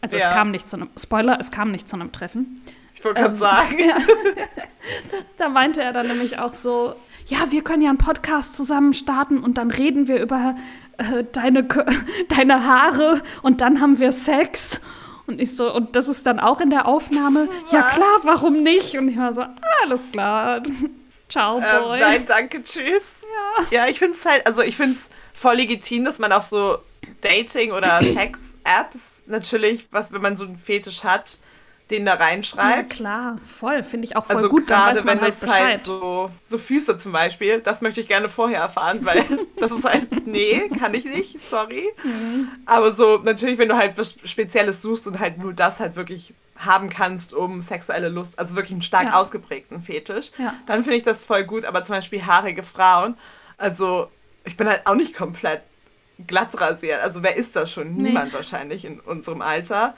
[0.00, 0.30] Also Ja.
[0.30, 2.60] es kam nicht zu einem, Spoiler, es kam nicht zu einem Treffen.
[2.92, 3.76] ich wollte gerade Ähm, sagen.
[5.38, 6.94] Da meinte er dann nämlich auch so,
[7.26, 10.56] ja, wir können ja einen Podcast zusammen starten und dann reden wir über
[10.98, 11.62] äh, deine,
[12.36, 14.80] deine Haare und dann haben wir Sex.
[15.26, 17.48] Und ich so, und das ist dann auch in der Aufnahme?
[17.72, 17.94] Ja Was?
[17.94, 18.96] klar, warum nicht?
[18.98, 19.44] Und ich war so,
[19.82, 20.62] alles klar.
[21.28, 22.00] Ciao, Ähm, Boy.
[22.00, 23.22] nein, danke, tschüss.
[23.70, 26.78] Ja, ich finde es halt, also ich finde es voll legitim, dass man auf so
[27.22, 31.38] Dating- oder Sex-Apps natürlich, was, wenn man so einen Fetisch hat,
[31.90, 32.90] den da ja, reinschreibt.
[32.90, 33.82] klar, voll.
[33.82, 35.62] Finde ich auch voll Also gut, gerade wenn halt das Bescheid.
[35.62, 39.22] halt so, so Füße zum Beispiel, das möchte ich gerne vorher erfahren, weil
[39.60, 41.84] das ist halt, nee, kann ich nicht, sorry.
[42.02, 42.48] Mhm.
[42.64, 46.32] Aber so, natürlich, wenn du halt was Spezielles suchst und halt nur das halt wirklich
[46.56, 49.20] haben kannst, um sexuelle Lust, also wirklich einen stark Ja.
[49.20, 50.54] ausgeprägten Fetisch, Ja.
[50.66, 51.64] dann finde ich das voll gut.
[51.66, 53.16] Aber zum Beispiel haarige Frauen,
[53.58, 54.08] also
[54.44, 55.60] ich bin halt auch nicht komplett
[56.26, 57.02] glatt rasiert.
[57.02, 57.94] Also wer ist das schon?
[57.94, 58.04] Nee.
[58.04, 59.94] Niemand wahrscheinlich in unserem Alter.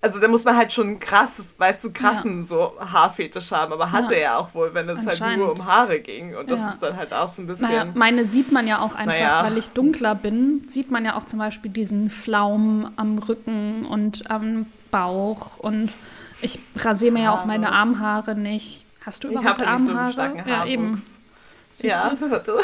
[0.00, 4.14] Also da muss man halt schon krasses, weißt du, krassen so Haarfetisch haben, aber hatte
[4.14, 4.20] Ja.
[4.20, 6.36] er auch wohl, wenn es halt nur um Haare ging.
[6.36, 6.68] Und das Ja.
[6.70, 7.68] ist dann halt auch so ein bisschen.
[7.68, 9.42] Naja, meine sieht man ja auch einfach, Naja.
[9.42, 14.30] weil ich dunkler bin, sieht man ja auch zum Beispiel diesen Flaum am Rücken und
[14.30, 15.90] am Bauch und
[16.42, 18.84] ich rasiere mir ja auch meine Armhaare nicht.
[19.04, 20.12] Hast du ich überhaupt habe halt nicht so einen Armhaare?
[20.12, 20.82] starken ja, eben.
[20.84, 21.14] Haarwuchs.
[21.80, 22.58] Ja, warte.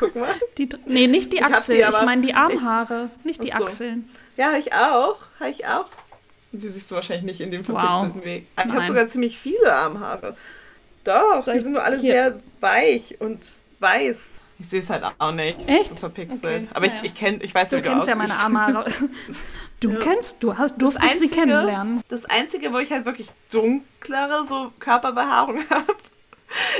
[0.00, 0.28] Guck mal.
[0.56, 3.42] Die, nee, nicht die Ich hab Achsel, die, ich, aber meine die ich- Armhaare, nicht
[3.44, 3.64] die so.
[3.64, 4.08] Achseln.
[4.38, 5.16] Ja, ich auch.
[5.48, 5.86] Ich auch.
[6.52, 8.46] Die siehst du wahrscheinlich nicht in dem verpixelten Weg.
[8.56, 10.36] Ich habe sogar ziemlich viele Armhaare.
[11.04, 12.12] Doch, Soll die sind nur alle hier.
[12.12, 13.40] sehr weich und
[13.80, 14.18] weiß.
[14.58, 15.68] Ich sehe es halt auch nicht.
[15.68, 15.88] Echt?
[15.88, 16.62] So verpixelt.
[16.64, 16.68] Okay.
[16.74, 18.84] Aber ich, ich kenn, ich weiß Du wie du kennst ja meine Amara.
[19.80, 19.98] Du Ja.
[19.98, 22.02] kennst, du hast, Das durftest sie kennenlernen.
[22.06, 25.94] das Einzige, wo ich halt wirklich dunklere so Körperbehaarung habe,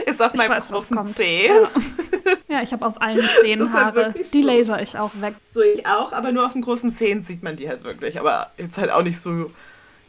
[0.07, 1.05] ist auf Ich meinem weiß, großen.
[1.07, 1.49] Zeh.
[1.49, 1.53] Ja,
[2.61, 3.95] ich habe auf allen Zehen Haare.
[3.95, 4.47] wirklich Die so.
[4.47, 5.35] laser ich auch weg.
[5.55, 8.19] So ich auch, aber nur auf den großen Zehen sieht man die halt wirklich.
[8.19, 9.51] Aber jetzt halt auch nicht so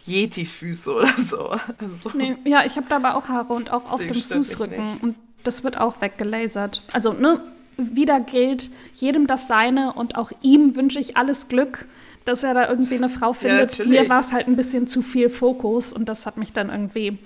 [0.05, 1.49] Yeti-Füße oder so.
[1.77, 4.97] Also, Nee, ja, ich habe da aber auch Haare und auch auf dem Fußrücken.
[5.01, 6.81] Und das wird auch weggelasert.
[6.91, 7.41] Also, ne,
[7.77, 11.85] wieder gilt jedem das Seine und auch ihm wünsche ich alles Glück,
[12.25, 13.71] dass er da irgendwie eine Frau findet.
[13.71, 13.99] natürlich.
[14.01, 17.17] Mir war es halt ein bisschen zu viel Fokus und das hat mich dann irgendwie.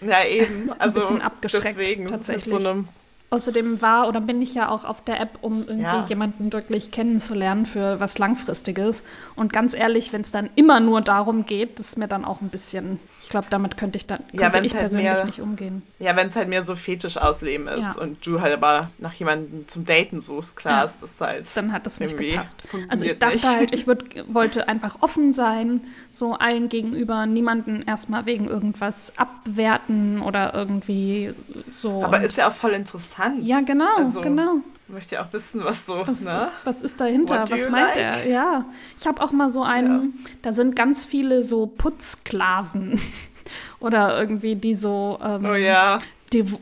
[0.00, 0.70] ja, eben.
[0.78, 2.52] Also bisschen abgeschreckt, deswegen tatsächlich.
[2.52, 2.88] Mit so einem,
[3.30, 6.04] Außerdem war oder bin ich ja auch auf der App, um irgendwie Ja.
[6.08, 9.02] jemanden wirklich kennenzulernen für was Langfristiges.
[9.34, 12.40] Und ganz ehrlich, wenn es dann immer nur darum geht, das ist mir dann auch
[12.40, 13.00] ein bisschen.
[13.26, 15.82] Ich glaube, damit könnte ich dann Ja, könnte ich halt persönlich mehr- nicht umgehen.
[15.98, 18.00] ja, wenn es halt mehr so fetisch ausleben ist Ja.
[18.00, 20.84] und du halt aber nach jemandem zum Daten suchst, klar Ja.
[20.84, 21.56] ist das halt.
[21.56, 22.62] Dann hat das nicht gepasst.
[22.88, 23.44] Also ich dachte nicht.
[23.44, 25.80] halt, ich würd, wollte einfach offen sein,
[26.12, 31.34] so allen gegenüber, niemanden erstmal wegen irgendwas abwerten oder irgendwie
[31.76, 32.04] so.
[32.04, 33.46] Aber ist ja auch voll interessant.
[33.48, 34.58] ja, genau, also, genau.
[34.88, 36.48] Ich möchte ja auch wissen, was so, Was, ne?
[36.62, 37.42] was ist dahinter?
[37.42, 37.98] What Was meint like?
[37.98, 38.28] er?
[38.28, 38.64] Ja,
[39.00, 43.00] ich habe auch mal so einen, da sind ganz viele so Putzsklaven
[43.80, 45.98] oder irgendwie die so ähm, Oh ja.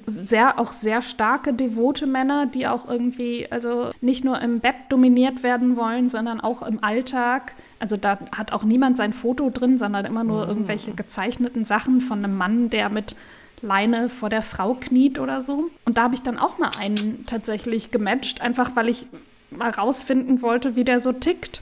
[0.07, 5.43] sehr auch sehr starke devote Männer, die auch irgendwie also nicht nur im Bett dominiert
[5.43, 7.53] werden wollen, sondern auch im Alltag.
[7.79, 12.25] Also da hat auch niemand sein Foto drin, sondern immer nur irgendwelche gezeichneten Sachen von
[12.25, 13.17] einem Mann, der mit
[13.63, 15.71] Leine vor der Frau kniet oder so.
[15.85, 19.07] Und da habe ich dann auch mal einen tatsächlich gematcht, einfach weil ich
[19.51, 21.61] mal rausfinden wollte, wie der so tickt.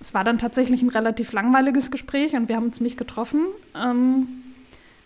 [0.00, 3.40] Es war dann tatsächlich ein relativ langweiliges Gespräch und wir haben uns nicht getroffen.
[3.74, 4.28] Ähm,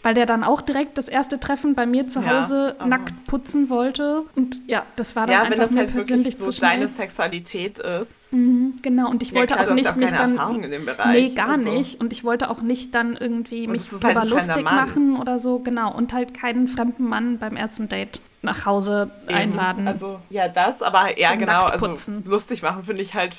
[0.02, 3.26] weil der dann auch direkt das erste Treffen bei mir zu Ja, Hause aber- nackt
[3.26, 4.22] putzen wollte.
[4.34, 6.70] Und ja, das war dann Ja, einfach wenn das mir halt persönlich so zu schnell.
[6.70, 8.32] deine Sexualität ist.
[8.32, 10.18] Mhm, genau, und ich Ja, wollte klar, auch du hast nicht ja auch mich keine
[10.18, 10.32] dann.
[10.32, 11.30] Erfahrung in dem Bereich.
[11.30, 11.70] Nee, gar also.
[11.70, 12.00] nicht.
[12.00, 15.58] Und ich wollte auch nicht dann irgendwie mich halt drüber fremder lustig machen oder so,
[15.60, 15.94] genau.
[15.94, 19.36] Und halt keinen fremden Mann beim ersten Date nach Hause Eben.
[19.38, 19.86] einladen.
[19.86, 21.64] Also, ja, das, aber ja, genau.
[21.64, 23.36] Also, lustig machen finde ich halt.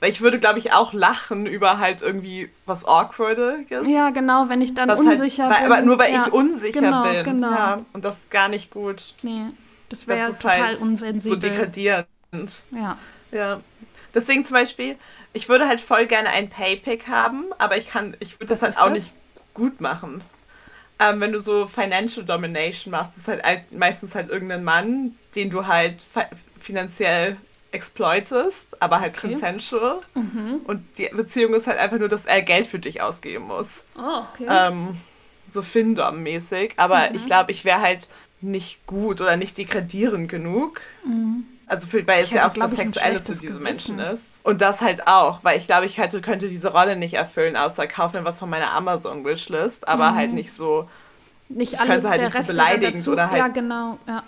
[0.00, 3.82] Weil ich würde, glaube ich, auch lachen über halt irgendwie was Awkwardiges.
[3.88, 5.72] ja, genau, wenn ich dann was unsicher halt, weil, bin.
[5.72, 7.24] Aber nur weil ja, ich unsicher genau, bin.
[7.24, 7.50] Genau.
[7.50, 9.14] Ja, und das ist gar nicht gut.
[9.22, 9.46] Nee,
[9.88, 11.38] das wäre total halt so unsensibel.
[11.38, 12.06] degradierend.
[12.70, 12.98] ja.
[13.32, 13.60] Ja.
[14.14, 14.96] Deswegen zum Beispiel,
[15.32, 18.78] ich würde halt voll gerne ein Paypick haben, aber ich kann, ich würde das halt
[18.78, 18.94] auch das?
[18.94, 19.14] nicht
[19.54, 20.22] gut machen.
[20.98, 25.66] Ähm, wenn du so Financial Domination machst, ist halt meistens halt irgendein Mann, den du
[25.66, 26.26] halt fi-
[26.58, 27.36] finanziell
[27.76, 29.28] exploitest, aber halt Okay.
[29.28, 30.00] consensual.
[30.14, 30.60] Mhm.
[30.64, 33.84] Und die Beziehung ist halt einfach nur, dass er Geld für dich ausgeben muss.
[33.96, 34.46] Oh, okay.
[34.50, 34.96] Ähm,
[35.48, 36.72] so Findom-mäßig.
[36.76, 37.14] Aber Mhm.
[37.16, 38.08] ich glaube, ich wäre halt
[38.40, 40.80] nicht gut oder nicht degradierend genug.
[41.68, 42.36] Also für, weil es Mhm.
[42.36, 43.96] Ich ja hätte, auch das Sexuelle für schlechtes diese Gewissen.
[43.96, 44.26] Menschen ist.
[44.42, 47.86] Und das halt auch, weil ich glaube, ich hätte, könnte diese Rolle nicht erfüllen, außer
[47.86, 50.88] kauf mir was von meiner Amazon-Wishlist, aber halt nicht so,
[51.48, 54.22] nicht ich könnte halt nicht so Rest, beleidigend oder halt- Ja, genau, ja.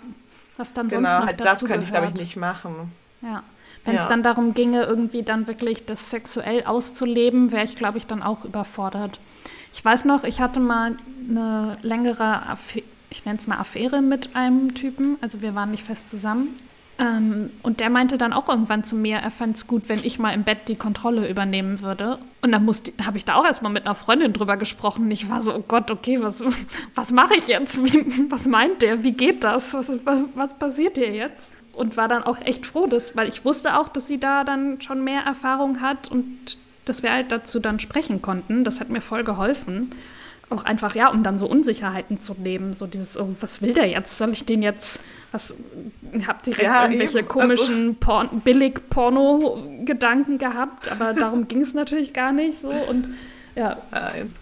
[0.57, 2.91] Was dann sonst genau, noch halt das könnte ich, glaube ich, nicht machen.
[3.21, 3.43] Ja.
[3.85, 4.09] Wenn es Ja.
[4.09, 8.43] dann darum ginge, irgendwie dann wirklich das sexuell auszuleben, wäre ich, glaube ich, dann auch
[8.45, 9.19] überfordert.
[9.73, 10.95] Ich weiß noch, ich hatte mal
[11.29, 15.83] eine längere, Affa- ich nenne es mal Affäre mit einem Typen, also wir waren nicht
[15.83, 16.49] fest zusammen.
[16.99, 20.19] Ähm, und der meinte dann auch irgendwann zu mir, er fand es gut, wenn ich
[20.19, 22.17] mal im Bett die Kontrolle übernehmen würde.
[22.41, 22.67] Und dann
[23.05, 25.03] habe ich da auch erstmal mit einer Freundin drüber gesprochen.
[25.05, 26.43] Und ich war so, oh Gott, okay, was,
[26.95, 27.81] was mache ich jetzt?
[27.85, 29.01] Wie, was meint der?
[29.03, 29.73] Wie geht das?
[29.73, 31.53] Was, was, was passiert hier jetzt?
[31.79, 34.81] Und war dann auch echt froh, dass, weil ich wusste auch, dass sie da dann
[34.81, 38.65] schon mehr Erfahrung hat und dass wir halt dazu dann sprechen konnten.
[38.65, 39.91] Das hat mir voll geholfen.
[40.49, 42.73] Auch einfach, ja, um dann so Unsicherheiten zu leben.
[42.73, 44.17] So dieses, oh, was will der jetzt?
[44.17, 44.99] Soll ich den jetzt,
[45.31, 45.55] was,
[46.27, 47.27] hab direkt Ja, irgendwelche eben.
[47.29, 52.67] komischen Porn, Billig-Porno-Gedanken gehabt, aber darum ging es natürlich gar nicht so.
[52.69, 53.13] Und
[53.55, 54.35] ja, Nein.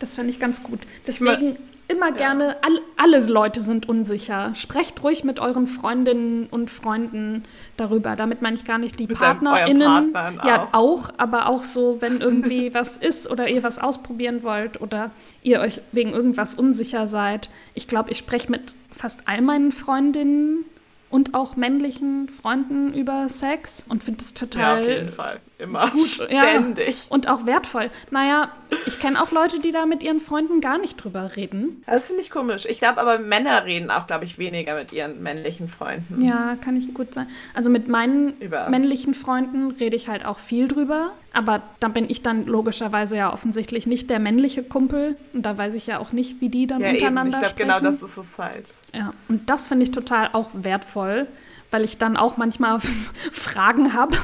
[0.00, 0.80] das fand ich ganz gut.
[1.06, 1.56] Deswegen
[1.88, 4.54] immer gerne, all, alle Leute sind unsicher.
[4.54, 7.44] Sprecht ruhig mit euren Freundinnen und Freunden
[7.76, 8.14] darüber.
[8.14, 10.12] Damit meine ich gar nicht die Mit PartnerInnen.
[10.12, 10.74] Partnern ja, auch.
[10.74, 15.10] auch, aber auch so, wenn irgendwie was ist oder ihr was ausprobieren wollt oder
[15.42, 17.48] ihr euch wegen irgendwas unsicher seid.
[17.74, 20.64] Ich glaube, ich spreche mit fast all meinen Freundinnen
[21.10, 25.40] und auch männlichen Freunden über Sex und finde es Ja, total auf jeden Fall.
[25.58, 25.90] Immer.
[25.90, 26.42] gut, ja.
[26.42, 27.06] Ständig.
[27.10, 27.90] und auch wertvoll.
[28.12, 28.48] Naja,
[28.86, 31.82] ich kenne auch Leute, die da mit ihren Freunden gar nicht drüber reden.
[31.86, 32.64] Das finde ich komisch.
[32.66, 36.22] Ich glaube aber, Männer reden auch, glaube ich, weniger mit ihren männlichen Freunden.
[36.24, 37.26] Ja, kann ich gut sein.
[37.54, 41.10] Also mit meinen Über- männlichen Freunden rede ich halt auch viel drüber.
[41.32, 45.16] Aber da bin ich dann logischerweise ja offensichtlich nicht der männliche Kumpel.
[45.32, 46.96] Und da weiß ich ja auch nicht, wie die dann Ja, eben.
[46.96, 47.68] Ich untereinander glaube, sprechen.
[47.68, 48.74] genau das ist es halt.
[48.94, 51.26] Ja, und das finde ich total auch wertvoll,
[51.70, 52.80] weil ich dann auch manchmal
[53.32, 54.16] Fragen habe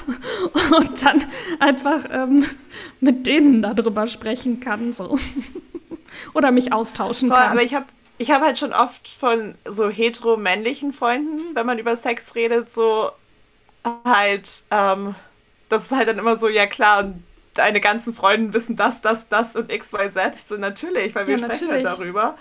[0.76, 1.24] und dann
[1.60, 2.46] einfach ähm,
[3.00, 4.92] mit denen darüber sprechen kann.
[4.94, 5.18] So.
[6.34, 7.52] Oder mich austauschen Voll, kann.
[7.52, 7.86] Aber ich habe
[8.18, 13.10] ich hab halt schon oft von so hetero-männlichen Freunden, wenn man über Sex redet, so
[14.04, 15.14] halt, ähm,
[15.68, 19.28] das ist halt dann immer so, ja klar, und deine ganzen Freunde wissen das, das,
[19.28, 20.48] das und XYZ.
[20.48, 22.36] So, natürlich, weil wir Ja, sprechen halt darüber.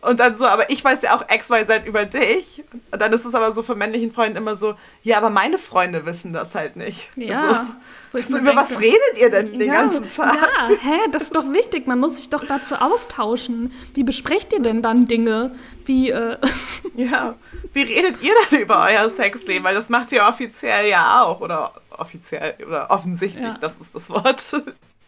[0.00, 2.62] Und dann so, aber ich weiß ja auch XYZ über dich.
[2.92, 6.06] Und dann ist es aber so von männlichen Freunden immer so, ja, aber meine Freunde
[6.06, 7.10] wissen das halt nicht.
[7.16, 7.66] Ja.
[8.14, 10.34] Ich So, über was denke, redet ihr denn den ja, ganzen Tag?
[10.34, 11.86] Ja, hä, das ist doch wichtig.
[11.86, 13.72] Man muss sich doch dazu austauschen.
[13.94, 15.54] Wie besprecht ihr denn dann Dinge?
[15.84, 16.38] Wie, äh,
[16.96, 17.34] Ja.
[17.72, 19.64] Wie redet ihr denn über euer Sexleben?
[19.64, 21.40] Weil das macht ihr offiziell ja auch.
[21.40, 23.58] Oder offiziell, oder offensichtlich, Ja.
[23.60, 24.42] das ist das Wort.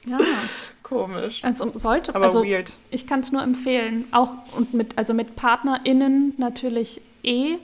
[0.06, 0.18] Ja.
[0.82, 1.44] Komisch.
[1.44, 2.72] Also sollte, Aber also weird.
[2.90, 4.06] ich kann es nur empfehlen.
[4.10, 7.58] Auch und mit, also mit PartnerInnen natürlich eh.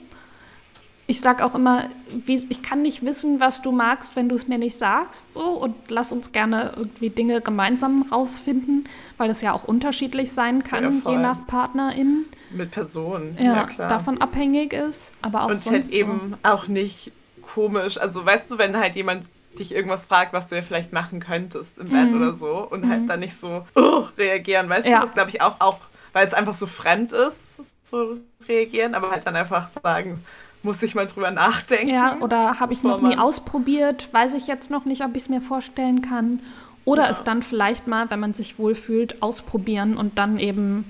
[1.09, 1.85] Ich sag auch immer,
[2.25, 5.33] wie, ich kann nicht wissen, was du magst, wenn du es mir nicht sagst.
[5.33, 10.63] So und lass uns gerne irgendwie Dinge gemeinsam rausfinden, weil es ja auch unterschiedlich sein
[10.63, 12.25] kann, Ja, je nach PartnerInnen.
[12.51, 13.37] Mit Personen.
[13.39, 13.89] Ja, Ja, klar.
[13.89, 15.11] davon abhängig ist.
[15.21, 17.11] Aber auch Und sonst halt eben auch nicht
[17.53, 17.97] komisch.
[17.97, 19.25] Also weißt du, wenn halt jemand
[19.57, 23.09] dich irgendwas fragt, was du ja vielleicht machen könntest im Bett oder so und halt
[23.09, 24.91] dann nicht so "Oh", reagieren, weißt Mhm.
[24.91, 24.97] Ja.
[24.99, 25.79] du, das glaube ich auch, auch,
[26.13, 30.23] weil es einfach so fremd ist, so reagieren, aber halt dann einfach sagen,
[30.63, 31.89] muss ich mal drüber nachdenken.
[31.89, 35.29] Ja, oder habe ich noch nie ausprobiert, weiß ich jetzt noch nicht, ob ich es
[35.29, 36.41] mir vorstellen kann.
[36.85, 37.09] Oder Ja.
[37.09, 40.85] es dann vielleicht mal, wenn man sich wohlfühlt, ausprobieren und dann eben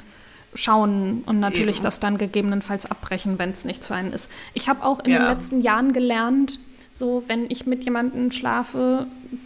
[0.57, 1.83] schauen und natürlich Eben.
[1.83, 4.29] das dann gegebenenfalls abbrechen, wenn es nicht zu einem ist.
[4.53, 5.19] Ich habe auch in Ja.
[5.19, 6.59] den letzten Jahren gelernt,
[6.91, 9.05] so wenn ich mit jemandem schlafe,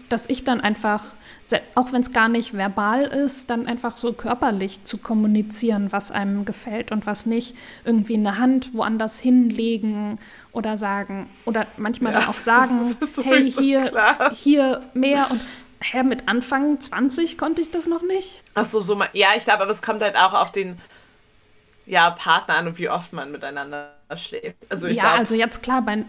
[0.10, 1.04] dass ich dann einfach,
[1.76, 6.46] auch wenn es gar nicht verbal ist, dann einfach so körperlich zu kommunizieren, was einem
[6.46, 7.56] gefällt und was nicht.
[7.84, 10.18] Irgendwie eine Hand woanders hinlegen
[10.54, 14.32] oder sagen, oder manchmal Ja, dann auch sagen, hey, hier, klar.
[14.34, 15.42] hier mehr und
[15.84, 18.44] Hä, mit Anfang 20 konnte ich das noch nicht.
[18.54, 20.78] Ach so, so mal, ja, ich glaube, aber es kommt halt auch auf den
[21.86, 24.58] ja, Partner an und wie oft man miteinander schläft.
[24.70, 26.04] Also ich ja, glaube, also jetzt klar, bei,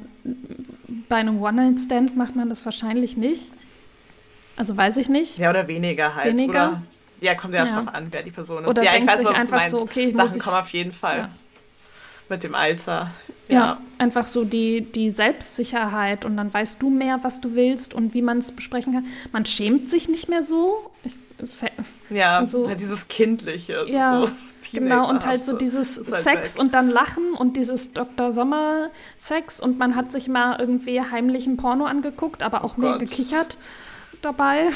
[1.08, 3.50] bei einem One-Night-Stand macht man das wahrscheinlich nicht.
[4.56, 5.38] Also weiß ich nicht.
[5.38, 6.37] ja oder weniger halt.
[6.37, 6.68] Weniger?
[6.68, 6.82] Oder,
[7.20, 7.72] ja, kommt ja, Ja.
[7.80, 8.68] drauf an, wer die Person ist.
[8.68, 9.70] Oder ja, ich weiß, sich was du einfach meinst.
[9.70, 11.28] so, okay, Sachen ich- kommen auf jeden Fall Ja.
[12.28, 13.11] mit dem Alter.
[13.48, 13.80] Ja, Ja.
[13.98, 18.22] einfach so die, die Selbstsicherheit und dann weißt du mehr, was du willst und wie
[18.22, 19.06] man es besprechen kann.
[19.32, 20.90] Man schämt sich nicht mehr so.
[21.04, 21.12] Ich,
[22.11, 23.85] Ja, Also- halt dieses Kindliche.
[23.88, 24.32] ja, so
[24.72, 25.08] genau.
[25.08, 26.62] Und halt so dieses halt Sex weg.
[26.62, 28.32] und dann Lachen und dieses Dr.
[28.32, 33.00] Sommer-Sex und man hat sich mal irgendwie heimlich ein Porno angeguckt, aber auch mehr Gott.
[33.00, 33.56] gekichert
[34.22, 34.70] dabei.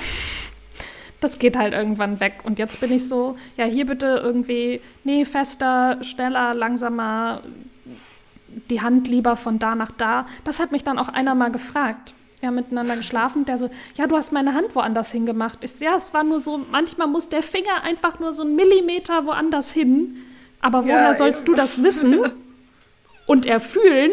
[1.20, 2.40] Das geht halt irgendwann weg.
[2.44, 7.42] Und jetzt bin ich so, ja, hier bitte irgendwie, nee, fester, schneller, langsamer,
[8.70, 10.26] die Hand lieber von da nach da.
[10.44, 12.12] Das hat mich dann auch einer mal gefragt.
[12.40, 13.44] Wir haben miteinander geschlafen.
[13.46, 15.58] Der so, ja, du hast meine Hand woanders hingemacht.
[15.62, 18.56] Ich so, ja, es war nur so, manchmal muss der Finger einfach nur so einen
[18.56, 20.16] Millimeter woanders hin.
[20.60, 21.52] Aber woher Ja, sollst eben.
[21.52, 22.20] du das wissen
[23.26, 24.10] und erfühlen?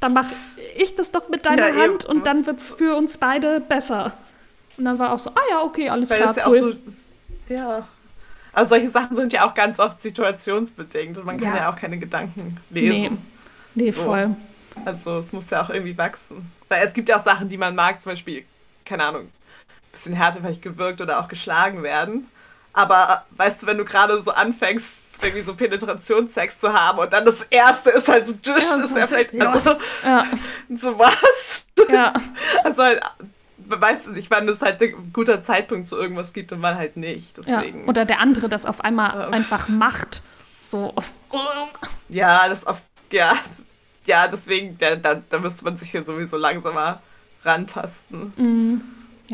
[0.00, 0.34] Dann mache
[0.76, 2.12] ich das doch mit deiner Ja, Hand eben.
[2.18, 4.12] und dann wird es für uns beide besser.
[4.76, 6.72] Und dann war auch so, ah ja, okay, alles Weil klar, das ja cool.
[6.74, 7.54] auch so.
[7.54, 7.88] Ja.
[8.52, 11.56] Also solche Sachen sind ja auch ganz oft situationsbedingt und man kann Ja.
[11.62, 13.18] ja, auch keine Gedanken nee, lesen.
[13.74, 14.02] nee So.
[14.02, 14.34] voll.
[14.84, 16.50] Also es muss ja auch irgendwie wachsen.
[16.68, 18.44] Weil es gibt ja auch Sachen, die man mag, zum Beispiel,
[18.84, 22.28] keine Ahnung, ein bisschen härter vielleicht gewirkt oder auch geschlagen werden.
[22.72, 27.24] Aber weißt du, wenn du gerade so anfängst, irgendwie so Penetrationssex zu haben und dann
[27.24, 29.50] das erste ist halt so Tisch, Ja, ist so, ja vielleicht ja.
[29.50, 30.24] also, Ja,
[30.74, 31.66] so was.
[31.90, 32.12] ja.
[32.64, 33.00] Also halt,
[33.56, 36.98] weißt du nicht, wann es halt ein guter Zeitpunkt zu irgendwas gibt und wann halt
[36.98, 37.38] nicht.
[37.46, 37.88] Ja, Deswegen.
[37.88, 39.32] oder der andere das auf einmal Ähm.
[39.32, 40.20] einfach macht.
[40.70, 40.92] So.
[42.10, 43.32] Ja, das auf, ja,
[44.06, 47.00] ja, deswegen, da, da, da müsste man sich ja sowieso langsamer
[47.42, 48.82] rantasten.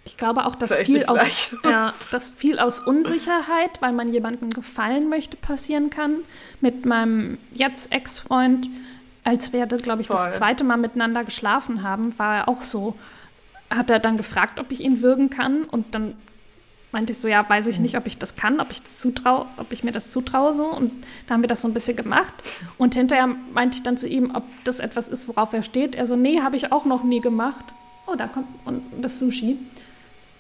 [0.05, 5.09] Ich glaube auch, dass viel, aus, ja, dass viel aus Unsicherheit, weil man jemandem gefallen
[5.09, 6.19] möchte, passieren kann.
[6.61, 8.69] Mit meinem jetzt Ex-Freund,
[9.25, 10.17] als wir, glaube ich, Voll.
[10.17, 12.99] das zweite Mal miteinander geschlafen haben, war er auch so.
[13.71, 16.15] Hat er dann gefragt, ob ich ihn würgen kann und dann
[16.93, 19.47] meinte ich so, ja, weiß ich nicht, ob ich das kann, ob ich das zutraue,
[19.57, 20.93] ob ich mir das zutraue so und
[21.27, 22.33] da haben wir das so ein bisschen gemacht
[22.79, 25.95] und hinterher meinte ich dann zu ihm, ob das etwas ist, worauf er steht.
[25.95, 27.65] Er so, nee, habe ich auch noch nie gemacht.
[28.07, 28.47] Oh, da kommt
[29.01, 29.57] das Sushi.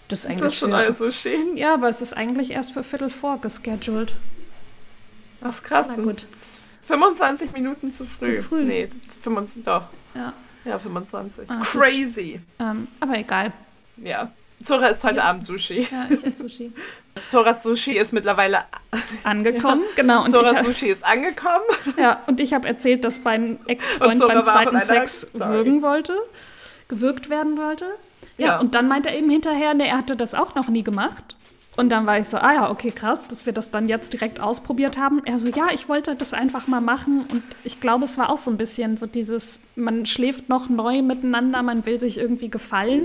[0.09, 1.57] Das ist Ist eigentlich das schon für, alles so schön?
[1.57, 4.15] ja, aber es ist eigentlich erst für Viertel vor gescheduled.
[5.41, 5.87] Das ist krass.
[5.89, 6.27] Na gut.
[6.83, 8.39] 25 Minuten zu früh.
[8.39, 8.65] Zu früh.
[8.65, 8.89] Nee,
[9.23, 9.85] 25, doch.
[10.15, 10.33] Ja,
[10.65, 11.49] Ja, 25.
[11.51, 11.61] Ah.
[11.63, 12.41] Crazy.
[12.59, 13.53] ähm, aber egal.
[13.97, 14.31] Ja.
[14.63, 15.81] Zora isst heute Abend Sushi.
[15.91, 16.73] Ja, ich esse Sushi.
[17.27, 18.65] Zora Sushi ist mittlerweile
[19.25, 19.83] angekommen.
[19.83, 20.03] Ja.
[20.03, 20.25] Genau.
[20.25, 21.65] Und Zora Sushi ist angekommen.
[21.99, 26.17] Ja, und ich habe erzählt, dass mein Ex-Freund beim zweiten Sex würgen wollte,
[26.89, 27.87] gewürgt werden wollte.
[28.39, 30.83] Ja, ja, und dann meinte er eben hinterher, ne, er hatte das auch noch nie
[30.83, 31.37] gemacht.
[31.75, 34.41] Und dann war ich so, ah ja, okay, krass, dass wir das dann jetzt direkt
[34.41, 35.23] ausprobiert haben.
[35.25, 37.25] Er so, ja, ich wollte das einfach mal machen.
[37.31, 41.01] Und ich glaube, es war auch so ein bisschen so dieses, man schläft noch neu
[41.01, 43.05] miteinander, man will sich irgendwie gefallen.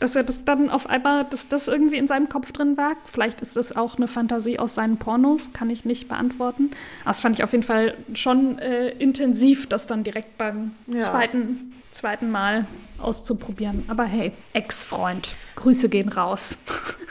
[0.00, 2.96] Dass er das dann auf einmal, dass das irgendwie in seinem Kopf drin war.
[3.10, 6.70] Vielleicht ist das auch eine Fantasie aus seinen Pornos, kann ich nicht beantworten.
[7.02, 11.02] Aber das fand ich auf jeden Fall schon äh, intensiv, das dann direkt beim ja.
[11.02, 12.66] zweiten, zweiten Mal
[12.98, 13.84] auszuprobieren.
[13.88, 16.56] Aber hey, Ex-Freund, Grüße gehen raus.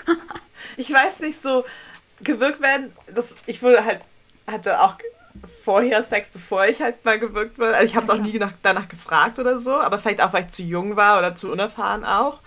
[0.78, 1.64] ich weiß nicht, so
[2.22, 4.02] gewirkt werden, das, ich wurde halt,
[4.48, 4.96] hatte auch
[5.64, 7.74] vorher Sex, bevor ich halt mal gewirkt wurde.
[7.74, 10.44] Also ich habe es auch nie nach, danach gefragt oder so, aber vielleicht auch, weil
[10.44, 12.40] ich zu jung war oder zu unerfahren auch.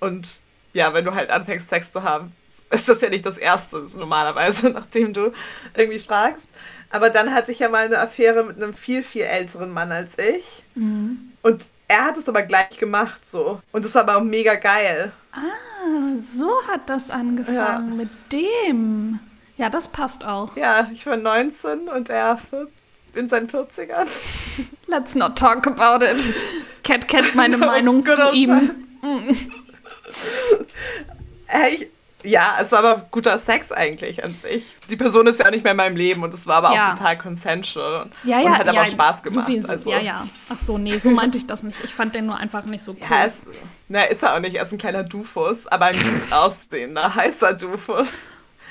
[0.00, 0.40] Und
[0.72, 2.32] ja, wenn du halt anfängst, Sex zu haben,
[2.70, 5.32] ist das ja nicht das Erste normalerweise, nachdem du
[5.74, 6.48] irgendwie fragst.
[6.90, 10.18] Aber dann hatte ich ja mal eine Affäre mit einem viel, viel älteren Mann als
[10.18, 10.62] ich.
[10.74, 11.32] Mhm.
[11.42, 13.60] Und er hat es aber gleich gemacht so.
[13.72, 15.12] Und das war aber auch mega geil.
[15.32, 17.94] Ah, so hat das angefangen ja.
[17.94, 19.20] mit dem.
[19.56, 20.56] Ja, das passt auch.
[20.56, 22.38] Ja, ich war 19 und er
[23.14, 24.06] in seinen 40ern.
[24.86, 26.16] Let's not talk about it.
[26.84, 28.72] Cat kennt meine Meinung zu ihm.
[31.46, 31.90] Hey,
[32.26, 34.76] ja, es war aber guter Sex eigentlich an sich.
[34.90, 36.90] Die Person ist ja auch nicht mehr in meinem Leben und es war aber ja.
[36.90, 38.06] auch total consensual.
[38.24, 39.46] Ja, ja, und hat aber auch Spaß gemacht.
[39.46, 39.68] Sowieso.
[39.68, 39.90] Also.
[39.92, 40.26] Ja, ja.
[40.48, 41.76] Ach so, nee, so meinte ich das nicht.
[41.84, 42.98] Ich fand den nur einfach nicht so cool.
[43.08, 43.46] Ja, es,
[43.88, 44.56] na, ist er auch nicht.
[44.56, 48.26] Er ist ein kleiner Dufus, aber ein gut aussehender, heißer Dufus.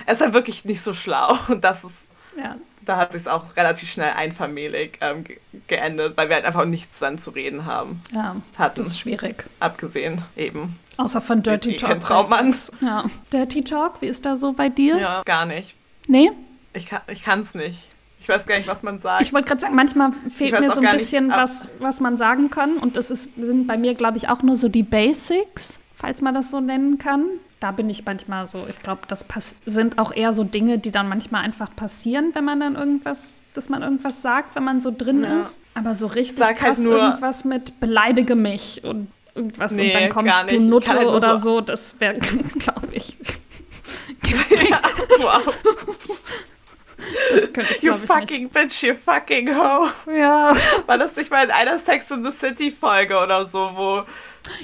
[0.05, 2.07] Er ist halt wirklich nicht so schlau und das ist.
[2.37, 2.57] Ja.
[2.81, 5.23] Da hat sich auch relativ schnell einfamiliig ähm,
[5.67, 8.03] geendet, weil wir halt einfach nichts dann zu reden haben.
[8.11, 8.75] Ja, hatten.
[8.75, 9.45] das ist schwierig.
[9.59, 11.99] Abgesehen eben Außer von Dirty ich, Talk.
[11.99, 12.71] Traummanns.
[12.81, 13.05] Ja.
[13.31, 14.97] Dirty Talk, wie ist da so bei dir?
[14.97, 15.75] Ja, gar nicht.
[16.07, 16.31] Nee?
[16.73, 17.89] Ich kann es ich nicht.
[18.19, 19.21] Ich weiß gar nicht, was man sagt.
[19.21, 22.49] Ich wollte gerade sagen, manchmal fehlt mir so ein bisschen, nicht, was, was man sagen
[22.49, 22.77] kann.
[22.77, 26.33] Und das ist, sind bei mir, glaube ich, auch nur so die Basics, falls man
[26.33, 27.25] das so nennen kann.
[27.59, 29.25] Da bin ich manchmal so, ich glaube, das
[29.65, 33.69] sind auch eher so Dinge, die dann manchmal einfach passieren, wenn man dann irgendwas, dass
[33.69, 35.39] man irgendwas sagt, wenn man so drin ja.
[35.39, 35.59] ist.
[35.75, 39.93] Aber so richtig Sag halt krass halt nur, irgendwas mit beleidige mich und irgendwas nee,
[39.93, 41.55] und dann kommt du Nutte halt oder so.
[41.55, 41.61] so.
[41.61, 42.17] Das wäre,
[42.59, 43.17] glaube ich.
[44.69, 44.81] ja,
[45.19, 45.53] wow.
[47.57, 49.91] Ich, you fucking bitch, you fucking hoe.
[50.11, 50.55] Ja.
[50.85, 54.03] War das nicht mal in einer Sex in the City Folge oder so, wo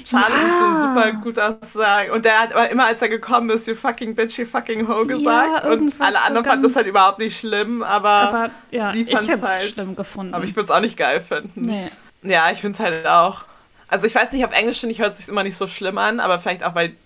[0.04, 0.54] Charlie ja.
[0.54, 2.12] so super gut aussah.
[2.12, 5.06] Und der hat aber immer, als er gekommen ist, you fucking bitch, you fucking hoe
[5.06, 5.64] gesagt.
[5.64, 9.04] Ja, und alle anderen so fanden das halt überhaupt nicht schlimm, aber, aber ja, sie
[9.04, 9.74] fand es halt.
[9.74, 10.34] schlimm gefunden.
[10.34, 11.62] Aber ich würde es auch nicht geil finden.
[11.62, 11.90] Nee.
[12.22, 13.44] Ja, ich finde es halt auch.
[13.92, 16.18] Also ich weiß nicht, auf Englisch finde ich, hört sich immer nicht so schlimm an,
[16.18, 16.96] aber vielleicht auch, weil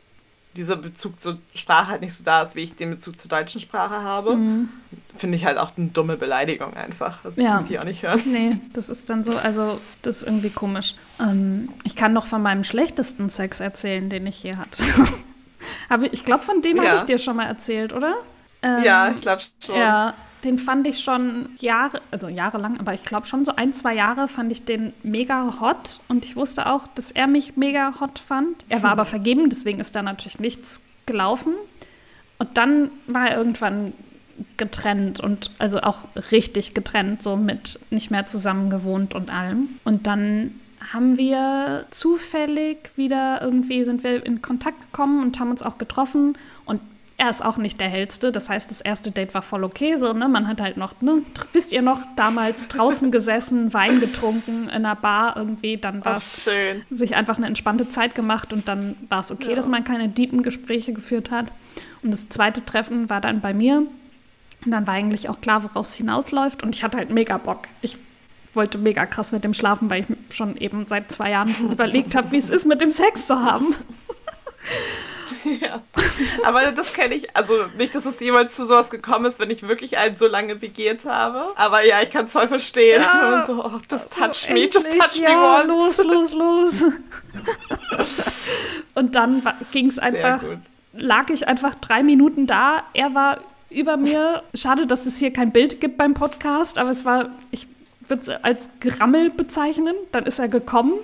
[0.55, 3.61] dieser Bezug zur Sprache halt nicht so da ist, wie ich den Bezug zur deutschen
[3.61, 4.37] Sprache habe.
[4.37, 4.69] Mhm.
[5.17, 7.19] Finde ich halt auch eine dumme Beleidigung einfach.
[7.25, 7.59] Das ja.
[7.59, 8.21] will ich auch nicht hören.
[8.27, 10.95] Nee, das ist dann so, also das ist irgendwie komisch.
[11.19, 14.85] Ähm, ich kann noch von meinem schlechtesten Sex erzählen, den ich je hatte.
[15.89, 16.85] Aber ich glaube, von dem ja.
[16.85, 18.15] habe ich dir schon mal erzählt, oder?
[18.63, 19.75] Ähm, ja, ich glaube schon.
[19.75, 20.15] Ja,
[20.47, 24.29] den fand ich schon Jahre, also jahrelang, aber ich glaube schon so ein, zwei Jahre
[24.29, 28.65] fand ich den mega hot und ich wusste auch, dass er mich mega hot fand.
[28.69, 31.55] Er war aber vergeben, deswegen ist da natürlich nichts gelaufen.
[32.39, 33.93] Und dann war er irgendwann
[34.57, 39.69] getrennt und also auch richtig getrennt, so mit nicht mehr zusammen gewohnt und allem.
[39.85, 40.61] Und dann
[40.93, 46.37] haben wir zufällig wieder irgendwie sind wir in Kontakt gekommen und haben uns auch getroffen
[46.65, 46.81] und
[47.19, 48.31] er ist auch nicht der hellste.
[48.31, 49.97] Das heißt, das erste Date war voll okay.
[49.97, 50.29] So, ne?
[50.29, 51.23] Man hat halt noch, ne?
[51.53, 55.79] wisst ihr noch, damals draußen gesessen, Wein getrunken in einer Bar irgendwie.
[55.79, 56.49] Dann war es
[56.91, 59.57] sich einfach eine entspannte Zeit gemacht und dann war es okay, ja.
[59.57, 61.47] dass man keine deepen Gespräche geführt hat.
[62.03, 63.79] Und das zweite Treffen war dann bei mir.
[64.65, 66.63] Und dann war eigentlich auch klar, woraus es hinausläuft.
[66.63, 67.69] Und ich hatte halt mega Bock.
[67.81, 67.97] Ich
[68.53, 72.33] wollte mega krass mit dem schlafen, weil ich schon eben seit zwei Jahren überlegt habe,
[72.33, 73.75] wie es ist, mit dem Sex zu haben.
[75.61, 75.83] Ja.
[76.45, 79.67] Aber das kenne ich, also nicht, dass es jemals zu sowas gekommen ist, wenn ich
[79.67, 81.47] wirklich einen so lange begehrt habe.
[81.57, 83.01] Aber ja, ich kann es voll verstehen.
[83.01, 83.35] Ja.
[83.37, 85.99] Und so, oh, just touch also me, just touch ja, me once.
[85.99, 86.93] Los, los, los.
[88.95, 90.43] Und dann ging es einfach,
[90.93, 92.83] lag ich einfach drei Minuten da.
[92.93, 94.43] Er war über mir.
[94.55, 97.67] Schade, dass es hier kein Bild gibt beim Podcast, aber es war, ich
[98.09, 99.95] würde es als Grammel bezeichnen.
[100.13, 100.95] Dann ist er gekommen,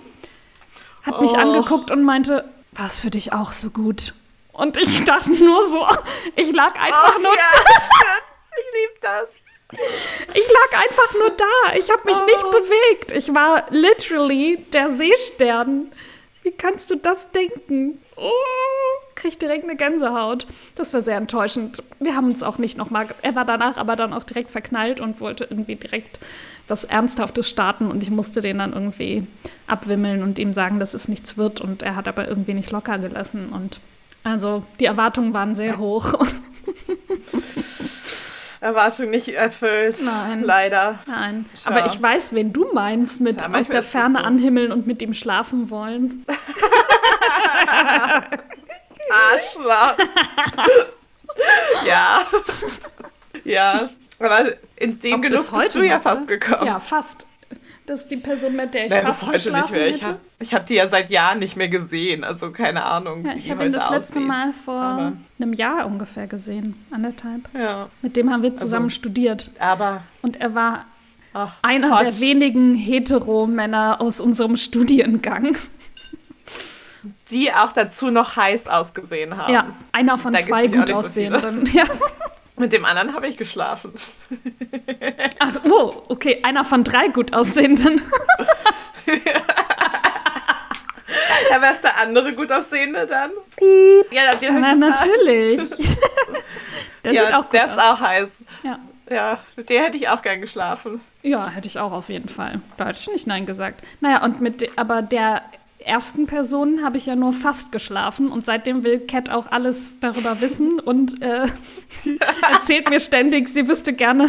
[1.03, 1.37] hat mich oh.
[1.37, 4.15] angeguckt und meinte, war es für dich auch so gut?
[4.53, 5.87] Und ich dachte nur so,
[6.37, 7.59] ich lag einfach oh, nur ja, da.
[7.81, 8.25] Stimmt.
[8.59, 9.33] Ich liebe das.
[10.35, 11.77] Ich lag einfach nur da.
[11.77, 12.25] Ich habe mich oh.
[12.27, 13.13] nicht bewegt.
[13.13, 15.93] Ich war literally der Seestern.
[16.43, 18.03] Wie kannst du das denken?
[18.17, 18.31] Oh,
[19.15, 20.47] krieg direkt eine Gänsehaut.
[20.75, 21.83] Das war sehr enttäuschend.
[22.01, 23.07] Wir haben uns auch nicht nochmal.
[23.23, 26.19] Er war danach aber dann auch direkt verknallt und wollte irgendwie direkt
[26.69, 29.27] was Ernsthaftes starten und ich musste den dann irgendwie
[29.67, 32.99] abwimmeln und ihm sagen, dass es nichts wird und er hat aber irgendwie nicht locker
[32.99, 33.81] gelassen und
[34.25, 36.15] also die Erwartungen waren sehr hoch.
[38.63, 39.97] Erwartung nicht erfüllt.
[40.05, 40.45] Nein.
[40.45, 41.01] Leider.
[41.07, 41.47] Nein.
[41.55, 41.71] Tja.
[41.73, 44.25] Aber ich weiß, wen du meinst mit Tja, aus der Ferne so.
[44.25, 46.25] anhimmeln und mit ihm schlafen wollen.
[49.11, 49.97] Arschloch.
[51.87, 52.23] ja.
[53.43, 53.89] Ja.
[54.21, 54.45] Aber
[54.77, 56.67] in dem Ob Genuss bist du ja fast gekommen.
[56.67, 57.27] Ja, fast.
[57.87, 59.87] Das ist die Person, mit der ich fast bis heute nicht mehr.
[59.89, 62.23] Ich habe hab die ja seit Jahren nicht mehr gesehen.
[62.23, 64.29] Also keine Ahnung, ja, ich habe ihn das letzte aussieht.
[64.29, 66.75] Mal vor aber einem Jahr ungefähr gesehen.
[66.91, 67.43] Anderthalb.
[67.55, 67.89] Ja.
[68.01, 69.51] Mit dem haben wir zusammen also, studiert.
[69.59, 70.03] Aber.
[70.23, 70.85] Und er war
[71.33, 72.07] ach, einer hot.
[72.07, 75.57] der wenigen Hetero-Männer aus unserem Studiengang.
[77.31, 79.53] Die auch dazu noch heiß ausgesehen haben.
[79.53, 81.67] Ja, einer von da zwei gut aussehenden.
[81.67, 81.85] So ja.
[82.63, 83.93] Mit dem anderen habe ich geschlafen.
[85.41, 88.01] Ach, oh, okay, einer von drei gut aussehenden.
[91.51, 93.33] ja, wer ist der andere gut aussehende dann?
[94.13, 95.61] Ja, den habe ich Na, natürlich.
[97.03, 97.81] der ja, sieht auch gut der ist aus.
[97.81, 98.45] auch heiß.
[98.63, 98.79] Ja.
[99.11, 101.01] Ja, mit der hätte ich auch gern geschlafen.
[101.23, 102.61] Ja, hätte ich auch auf jeden Fall.
[102.77, 103.83] Da hätte ich nicht Nein gesagt.
[104.01, 105.43] Naja, und mit, aber der
[105.87, 110.41] ersten Person habe ich ja nur fast geschlafen und seitdem will Cat auch alles darüber
[110.41, 111.47] wissen und äh,
[112.53, 114.29] erzählt mir ständig, sie wüsste gerne,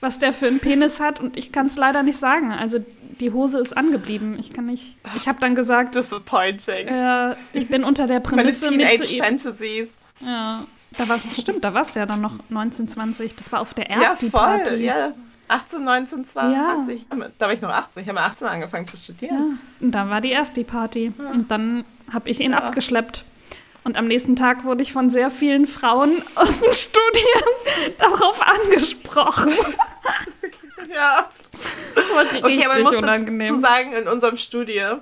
[0.00, 2.52] was der für einen Penis hat und ich kann es leider nicht sagen.
[2.52, 2.84] Also
[3.20, 4.38] die Hose ist angeblieben.
[4.38, 4.96] Ich kann nicht.
[5.16, 5.94] Ich habe dann gesagt.
[5.94, 6.88] Disappointing.
[6.88, 8.70] Äh, ich bin unter der Prämisse.
[8.70, 9.92] Meine Teenage Fantasies.
[10.20, 10.64] Ja,
[10.96, 13.36] da war stimmt, da warst du ja dann noch 19, 20.
[13.36, 14.76] Das war auf der ersten ja, voll, Party.
[14.76, 15.12] Ja,
[15.50, 16.56] 18, 19, 20.
[16.56, 17.28] Ja.
[17.38, 18.02] Da war ich noch 18.
[18.04, 19.58] Ich habe 18 angefangen zu studieren.
[19.80, 19.84] Ja.
[19.86, 21.12] Und dann war die erste Party.
[21.18, 21.30] Ja.
[21.30, 23.24] Und dann habe ich ihn abgeschleppt.
[23.82, 27.50] Und am nächsten Tag wurde ich von sehr vielen Frauen aus dem Studium
[27.98, 29.50] darauf angesprochen.
[30.94, 31.28] ja.
[32.42, 35.00] Okay, man muss dazu sagen, in unserem Studiengang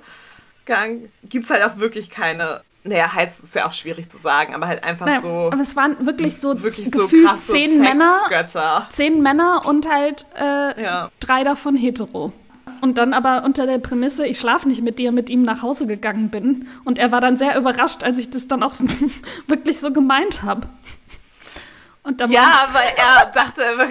[1.24, 4.68] gibt es halt auch wirklich keine naja, heißt es ja auch schwierig zu sagen, aber
[4.68, 5.50] halt einfach naja, so.
[5.52, 8.20] Aber es waren wirklich so wirklich gefühlt so zehn Männer,
[8.90, 11.10] zehn Männer und halt äh, ja.
[11.20, 12.32] drei davon hetero.
[12.80, 15.86] Und dann aber unter der Prämisse, ich schlafe nicht mit dir, mit ihm nach Hause
[15.86, 16.68] gegangen bin.
[16.84, 18.74] Und er war dann sehr überrascht, als ich das dann auch
[19.48, 20.68] wirklich so gemeint habe.
[22.28, 23.88] ja, weil er dachte, er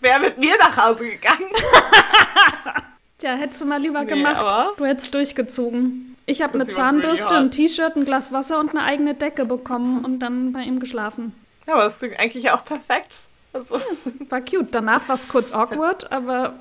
[0.00, 1.48] wäre mit mir nach Hause gegangen.
[3.18, 4.44] Tja, hättest du mal lieber nee, gemacht.
[4.76, 6.09] Du hättest durchgezogen.
[6.26, 10.20] Ich habe eine Zahnbürste, ein T-Shirt, ein Glas Wasser und eine eigene Decke bekommen und
[10.20, 11.32] dann bei ihm geschlafen.
[11.66, 13.28] Ja, aber das ist eigentlich auch perfekt.
[13.52, 13.80] Also.
[14.28, 14.68] War cute.
[14.70, 16.54] Danach war es kurz awkward, aber.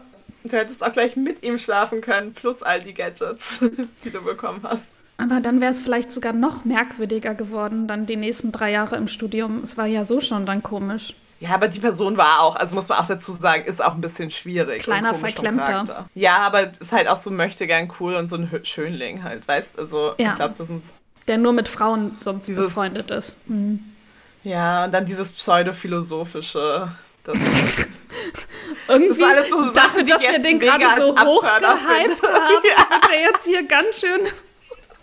[0.44, 3.60] Du hättest auch gleich mit ihm schlafen können, plus all die Gadgets,
[4.04, 4.90] die du bekommen hast.
[5.18, 9.10] Aber dann wäre es vielleicht sogar noch merkwürdiger geworden, dann die nächsten drei Jahre im
[9.10, 9.62] Studium.
[9.64, 11.14] Es war ja so schon dann komisch.
[11.40, 14.02] Ja, aber die Person war auch, also muss man auch dazu sagen, ist auch ein
[14.02, 14.84] bisschen schwierig.
[14.84, 16.10] Kleiner Verklemmter.
[16.14, 19.80] Ja, aber ist halt auch so möchte gern cool und so ein Schönling halt, weißt
[19.80, 20.32] Also ja.
[20.32, 20.84] ich glaube, das sind.
[21.28, 23.36] Der nur mit Frauen sonst dieses, befreundet ist.
[23.46, 23.80] Mhm.
[24.44, 26.92] Ja, und dann dieses pseudophilosophische.
[27.24, 27.36] Das,
[28.88, 32.10] Irgendwie das war alles so Sachen, dafür, dass wir den gerade so hochgehypt haben,
[32.64, 32.90] ja.
[32.90, 34.28] wird er jetzt hier ganz schön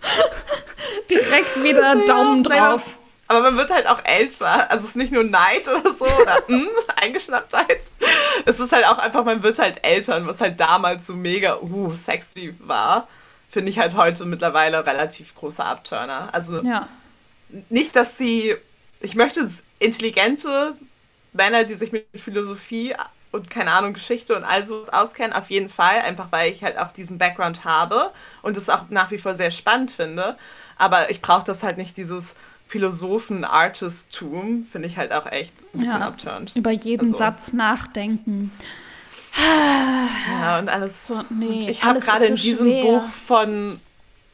[1.10, 2.82] direkt wieder Daumen drauf.
[3.28, 4.70] Aber man wird halt auch älter.
[4.70, 7.80] Also es ist nicht nur Neid oder so oder mm, Eingeschnapptheit.
[8.44, 10.16] Es ist halt auch einfach, man wird halt älter.
[10.16, 13.08] Und was halt damals so mega uh, sexy war,
[13.48, 16.28] finde ich halt heute mittlerweile relativ großer Abturner.
[16.32, 16.88] Also ja.
[17.68, 18.56] nicht, dass sie.
[19.00, 19.46] Ich möchte
[19.78, 20.74] intelligente
[21.32, 22.94] Männer, die sich mit Philosophie
[23.30, 26.00] und keine Ahnung, Geschichte und all so auskennen, auf jeden Fall.
[26.00, 28.10] Einfach weil ich halt auch diesen Background habe
[28.42, 30.36] und es auch nach wie vor sehr spannend finde.
[30.78, 32.34] Aber ich brauche das halt nicht, dieses
[32.66, 36.52] Philosophen-Artistum finde ich halt auch echt ein bisschen ja, abturnt.
[36.54, 37.16] Über jeden also.
[37.16, 38.52] Satz nachdenken.
[40.40, 41.06] Ja, und alles.
[41.06, 42.82] So, nee, und ich habe gerade so in diesem schwer.
[42.82, 43.80] Buch von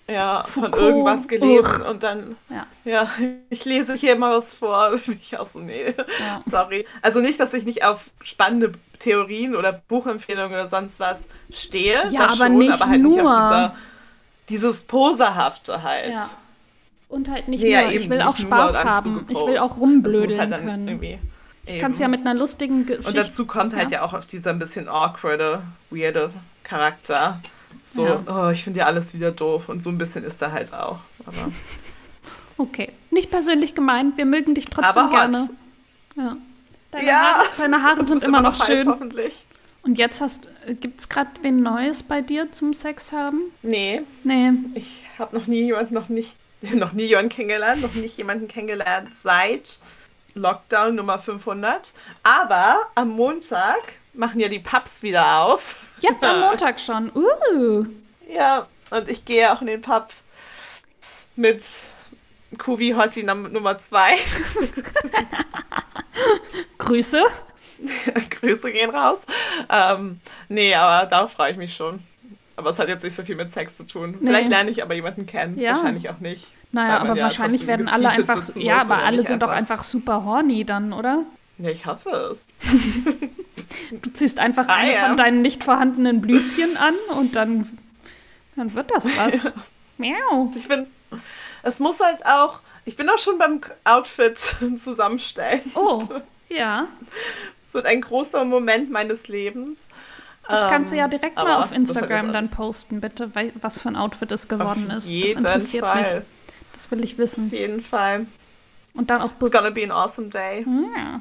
[0.09, 0.74] ja, Foucault.
[0.74, 1.89] von irgendwas gelesen Uch.
[1.89, 2.66] und dann, ja.
[2.85, 3.09] ja,
[3.51, 4.99] ich lese hier mal was vor.
[5.20, 6.41] Ich auch so, nee, ja.
[6.51, 6.87] sorry.
[7.03, 12.26] Also nicht, dass ich nicht auf spannende Theorien oder Buchempfehlungen oder sonst was stehe, ja,
[12.26, 13.16] aber schon, nicht aber halt nur.
[13.16, 13.76] nicht auf dieser,
[14.49, 16.16] dieses Poserhafte halt.
[16.16, 16.28] Ja.
[17.13, 19.15] Und halt nicht nee, nur, ich will auch Spaß haben.
[19.15, 21.21] So ich will auch rumblödeln halt können.
[21.67, 23.07] Ich kann es ja mit einer lustigen Geschichte.
[23.07, 26.31] Und dazu kommt halt ja, ja auch auf dieser ein bisschen awkwarde, weirde
[26.65, 27.39] Charakter.
[27.85, 28.23] So, ja.
[28.27, 29.69] oh, ich finde ja alles wieder doof.
[29.69, 31.01] Und so ein bisschen ist er halt auch.
[31.27, 31.53] Aber
[32.57, 32.89] okay.
[33.11, 35.51] Nicht persönlich gemeint, wir mögen dich trotzdem gerne.
[36.17, 36.37] Ja.
[36.93, 37.15] Deine, ja.
[37.15, 38.89] Haare, deine Haare sind immer noch, noch schön.
[38.89, 39.45] hoffentlich.
[39.83, 40.47] Und jetzt hast
[40.81, 43.43] gibt es gerade wen Neues bei dir zum Sex haben?
[43.63, 44.01] Nee.
[44.25, 44.53] Nee.
[44.75, 46.37] Ich habe noch nie jemand noch nicht
[46.75, 49.79] noch nie jemanden kennengelernt, noch nicht jemanden kennengelernt seit
[50.35, 51.93] Lockdown Nummer 500.
[52.23, 53.81] Aber am Montag
[54.15, 55.87] machen ja die Pubs wieder auf.
[55.99, 57.11] Jetzt am Montag schon.
[57.15, 57.87] Uh.
[58.29, 60.09] Ja, und ich gehe auch in den Pub
[61.37, 61.63] mit
[62.57, 64.09] Kuvi Hotti Nummer 2.
[66.79, 67.23] Grüße.
[68.31, 69.23] Grüße gehen raus.
[69.69, 72.03] Ähm, nee, aber darauf freue ich mich schon.
[72.57, 74.17] Aber es hat jetzt nicht so viel mit Sex zu tun.
[74.21, 74.27] Nee.
[74.27, 75.59] Vielleicht lerne ich aber jemanden kennen.
[75.59, 75.73] Ja.
[75.73, 76.47] Wahrscheinlich auch nicht.
[76.73, 78.57] Naja, aber ja wahrscheinlich werden alle einfach.
[78.57, 79.49] Ja, aber alle sind einfach.
[79.49, 81.25] doch einfach super horny dann, oder?
[81.59, 82.47] Ja, ich hoffe es.
[83.91, 85.07] du ziehst einfach ah, eine ja.
[85.07, 87.79] von deinen nicht vorhandenen Blüschen an und dann,
[88.57, 89.53] dann wird das was.
[89.99, 90.53] Miau.
[90.55, 90.87] Ich bin.
[91.63, 92.61] Es muss halt auch.
[92.85, 94.39] Ich bin auch schon beim Outfit
[94.77, 95.63] zusammenstellen.
[95.75, 96.03] Oh,
[96.49, 96.89] ja.
[97.67, 99.79] Es wird ein großer Moment meines Lebens.
[100.53, 103.31] Das kannst du ja ähm, direkt mal auf Instagram dann posten, bitte,
[103.61, 105.07] was für ein Outfit es geworden ist.
[105.07, 106.03] das interessiert Fall.
[106.03, 106.25] mich.
[106.73, 107.47] Das will ich wissen.
[107.47, 108.27] Auf jeden Fall.
[108.95, 109.31] Und dann auch.
[109.41, 110.65] It's gonna be an awesome day.
[110.97, 111.21] Ja.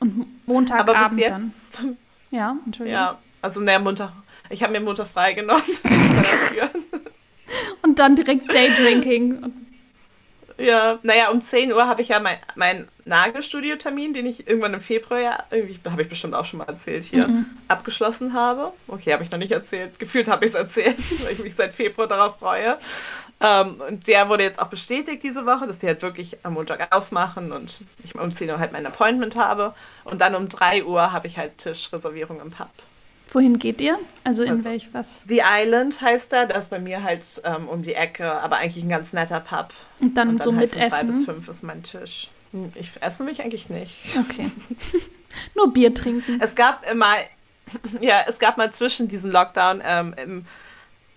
[0.00, 1.96] Und Montagabend Aber bis jetzt, dann.
[2.30, 3.00] Ja, Entschuldigung.
[3.00, 4.12] Ja, also ne, Montag.
[4.50, 5.62] Ich habe mir Montag freigenommen.
[7.82, 9.52] Und dann direkt Daydrinking.
[10.58, 14.80] Ja, naja, um 10 Uhr habe ich ja meinen mein Nagelstudio-Termin, den ich irgendwann im
[14.80, 17.46] Februar, ja, irgendwie habe ich bestimmt auch schon mal erzählt hier, mhm.
[17.68, 18.72] abgeschlossen habe.
[18.88, 19.98] Okay, habe ich noch nicht erzählt.
[19.98, 22.76] Gefühlt habe ich es erzählt, weil ich mich seit Februar darauf freue.
[23.40, 26.94] Ähm, und der wurde jetzt auch bestätigt diese Woche, dass die halt wirklich am Montag
[26.94, 29.74] aufmachen und ich um 10 Uhr halt mein Appointment habe.
[30.04, 32.68] Und dann um 3 Uhr habe ich halt Tischreservierung im Pub.
[33.30, 33.98] Wohin geht ihr?
[34.24, 35.24] Also in also, welch was?
[35.28, 36.46] The Island heißt da.
[36.46, 39.72] Das ist bei mir halt ähm, um die Ecke, aber eigentlich ein ganz netter Pub.
[40.00, 40.98] Und dann, Und dann so halt mit Essen?
[40.98, 42.30] Drei bis fünf ist mein Tisch.
[42.52, 43.96] Hm, ich esse mich eigentlich nicht.
[44.18, 44.50] Okay.
[45.54, 46.40] Nur Bier trinken.
[46.40, 47.14] Es gab immer,
[48.00, 50.44] ja, es gab mal zwischen diesen Lockdown ähm, im,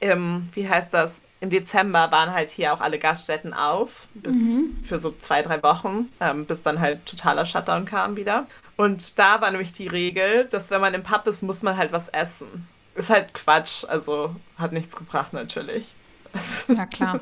[0.02, 1.22] im, wie heißt das?
[1.40, 4.78] Im Dezember waren halt hier auch alle Gaststätten auf, bis mhm.
[4.84, 8.46] für so zwei, drei Wochen, ähm, bis dann halt totaler Shutdown kam wieder.
[8.78, 11.92] Und da war nämlich die Regel, dass wenn man im Pub ist, muss man halt
[11.94, 12.68] was essen.
[12.94, 15.96] Ist halt Quatsch, also hat nichts gebracht natürlich.
[16.68, 17.20] Ja, klar.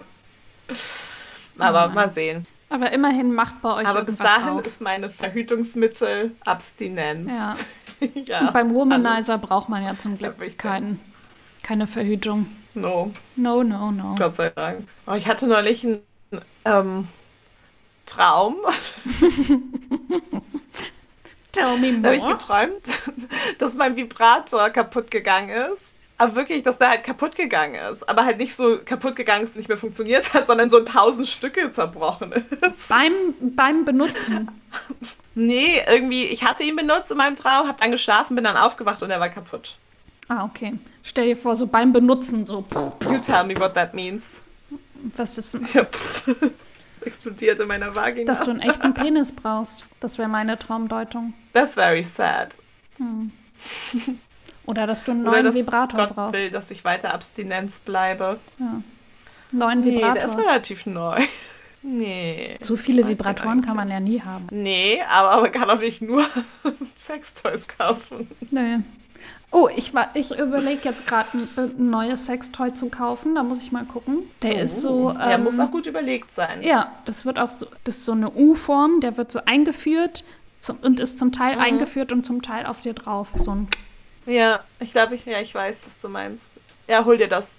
[1.58, 2.46] Aber oh mal sehen.
[2.70, 4.68] Aber immerhin macht bei euch Aber bis dahin auf.
[4.68, 7.32] ist meine Verhütungsmittel Abstinenz.
[7.32, 7.56] Ja.
[8.26, 9.48] ja Und beim Womanizer alles.
[9.48, 11.00] braucht man ja zum Glück kein,
[11.70, 12.48] keine Verhütung.
[12.74, 13.14] No.
[13.36, 14.16] No, no, no.
[14.18, 14.88] Gott sei Dank.
[15.06, 16.02] Oh, ich hatte neulich einen
[16.66, 17.08] ähm,
[18.08, 18.56] Traum.
[21.52, 22.02] Tell me more.
[22.02, 22.90] Da habe ich geträumt,
[23.60, 25.94] dass mein Vibrator kaputt gegangen ist.
[26.18, 28.10] Aber wirklich, dass der halt kaputt gegangen ist.
[28.10, 30.88] Aber halt nicht so kaputt gegangen ist und nicht mehr funktioniert hat, sondern so in
[30.88, 32.90] tausend Stücke zerbrochen ist.
[32.90, 34.50] Beim, beim Benutzen?
[35.36, 39.04] nee, irgendwie, ich hatte ihn benutzt in meinem Traum, hab dann geschlafen, bin dann aufgewacht
[39.04, 39.78] und er war kaputt.
[40.30, 40.76] Ah, okay.
[41.04, 42.64] Stell dir vor, so beim Benutzen so.
[43.04, 44.42] You tell me what that means.
[45.18, 45.66] Was ist denn?
[45.74, 45.82] Ja,
[47.06, 48.26] explodiert in meiner Vagina.
[48.26, 49.86] Dass du einen echten Penis brauchst.
[50.00, 51.34] Das wäre meine Traumdeutung.
[51.54, 52.56] That's very sad.
[52.98, 53.32] Hm.
[54.66, 56.34] Oder dass du einen neuen dass Vibrator Gott brauchst.
[56.36, 58.40] will, dass ich weiter Abstinenz bleibe.
[58.60, 58.82] Ja.
[59.52, 60.14] Neuen Vibrator.
[60.14, 61.20] Nee, der ist relativ neu.
[61.82, 62.58] Nee.
[62.62, 64.48] So viele Vibratoren kann man ja nie haben.
[64.52, 66.26] Nee, aber man kann auch nicht nur
[66.94, 68.30] Sextoys kaufen.
[68.52, 68.80] Nee.
[69.52, 73.34] Oh, ich, ich überlege jetzt gerade ein, neues Sextoy zu kaufen.
[73.34, 74.20] Da muss ich mal gucken.
[74.44, 75.12] Der oh, ist so.
[75.12, 76.62] Der ähm, muss auch gut überlegt sein.
[76.62, 77.66] Ja, das wird auch so.
[77.84, 79.02] Das ist so eine U-Form.
[79.02, 80.24] Der wird so eingeführt
[80.62, 81.62] zum, und ist zum Teil mhm.
[81.62, 83.30] eingeführt und zum Teil auf dir drauf.
[83.36, 83.68] So ein.
[84.28, 86.52] Ja, ich glaube, ich, ja, ich weiß, was du meinst.
[86.88, 87.54] Ja, hol dir das.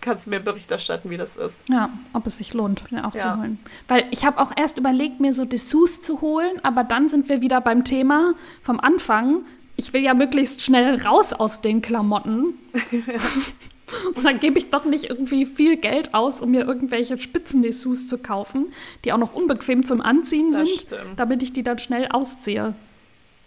[0.00, 1.62] Kannst du mir Bericht erstatten, wie das ist.
[1.68, 3.32] Ja, ob es sich lohnt, den auch ja.
[3.32, 3.58] zu holen.
[3.88, 7.40] Weil ich habe auch erst überlegt, mir so Dessous zu holen, aber dann sind wir
[7.40, 9.44] wieder beim Thema vom Anfang
[9.76, 12.54] ich will ja möglichst schnell raus aus den Klamotten.
[14.16, 18.18] Und dann gebe ich doch nicht irgendwie viel Geld aus, um mir irgendwelche Spitzendessous zu
[18.18, 18.72] kaufen,
[19.04, 21.20] die auch noch unbequem zum Anziehen das sind, stimmt.
[21.20, 22.74] damit ich die dann schnell ausziehe.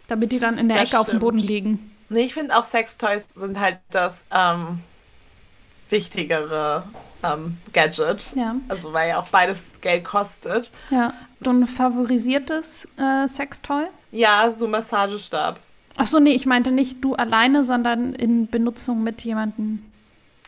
[0.08, 1.02] Damit die dann in der das Ecke stimmt.
[1.02, 1.92] auf dem Boden liegen.
[2.10, 4.80] Nee, ich finde auch Sextoys sind halt das ähm,
[5.90, 6.84] wichtigere
[7.24, 8.36] ähm, Gadget.
[8.36, 8.56] Ja.
[8.70, 10.72] Also weil ja auch beides Geld kostet.
[10.92, 11.14] Ja.
[11.40, 13.86] Du ein favorisiertes äh, Sextoy?
[14.12, 15.60] Ja, so Massagestab.
[15.98, 19.84] Achso, nee, ich meinte nicht du alleine, sondern in Benutzung mit jemandem.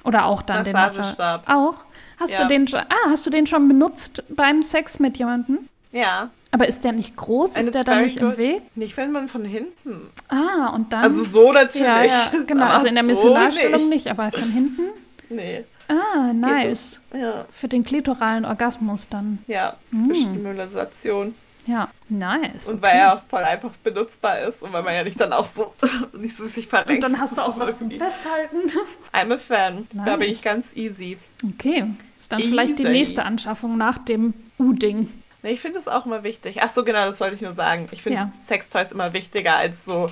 [0.03, 1.49] Oder auch dann den Massagestab.
[1.49, 1.83] Auch?
[2.19, 2.43] Hast ja.
[2.43, 5.59] du den schon, ah, hast du den schon benutzt beim Sex mit jemandem?
[5.91, 6.29] Ja.
[6.51, 7.57] Aber ist der nicht groß?
[7.57, 8.33] ist der dann nicht good.
[8.33, 8.61] im Weg?
[8.75, 10.09] Nicht, wenn man von hinten.
[10.29, 11.03] Ah, und dann.
[11.03, 11.85] Also so natürlich.
[11.85, 12.65] Ja, ja genau.
[12.65, 14.05] also in der Missionarstellung so nicht.
[14.05, 14.81] nicht, aber von hinten?
[15.31, 15.63] Nee.
[15.87, 17.01] Ah, nice.
[17.13, 17.45] Ja.
[17.53, 19.37] Für den klitoralen Orgasmus dann.
[19.45, 20.15] Ja, für hm.
[20.15, 21.35] Stimulation.
[21.65, 22.67] Ja, nice.
[22.67, 25.73] Und weil er voll einfach benutzbar ist und weil man ja nicht dann auch so
[26.13, 27.03] nicht so sich verrenkt.
[27.03, 28.71] Und dann hast du auch was zum Festhalten.
[29.13, 29.87] I'm a Fan.
[29.93, 30.05] Nice.
[30.05, 31.17] Da bin ich ganz easy.
[31.43, 31.85] Okay.
[32.17, 32.49] Ist dann easy.
[32.49, 35.09] vielleicht die nächste Anschaffung nach dem U-Ding.
[35.41, 36.61] Nee, ich finde es auch immer wichtig.
[36.61, 37.87] Ach so, genau, das wollte ich nur sagen.
[37.91, 38.31] Ich finde ja.
[38.39, 40.11] Sextoys immer wichtiger als so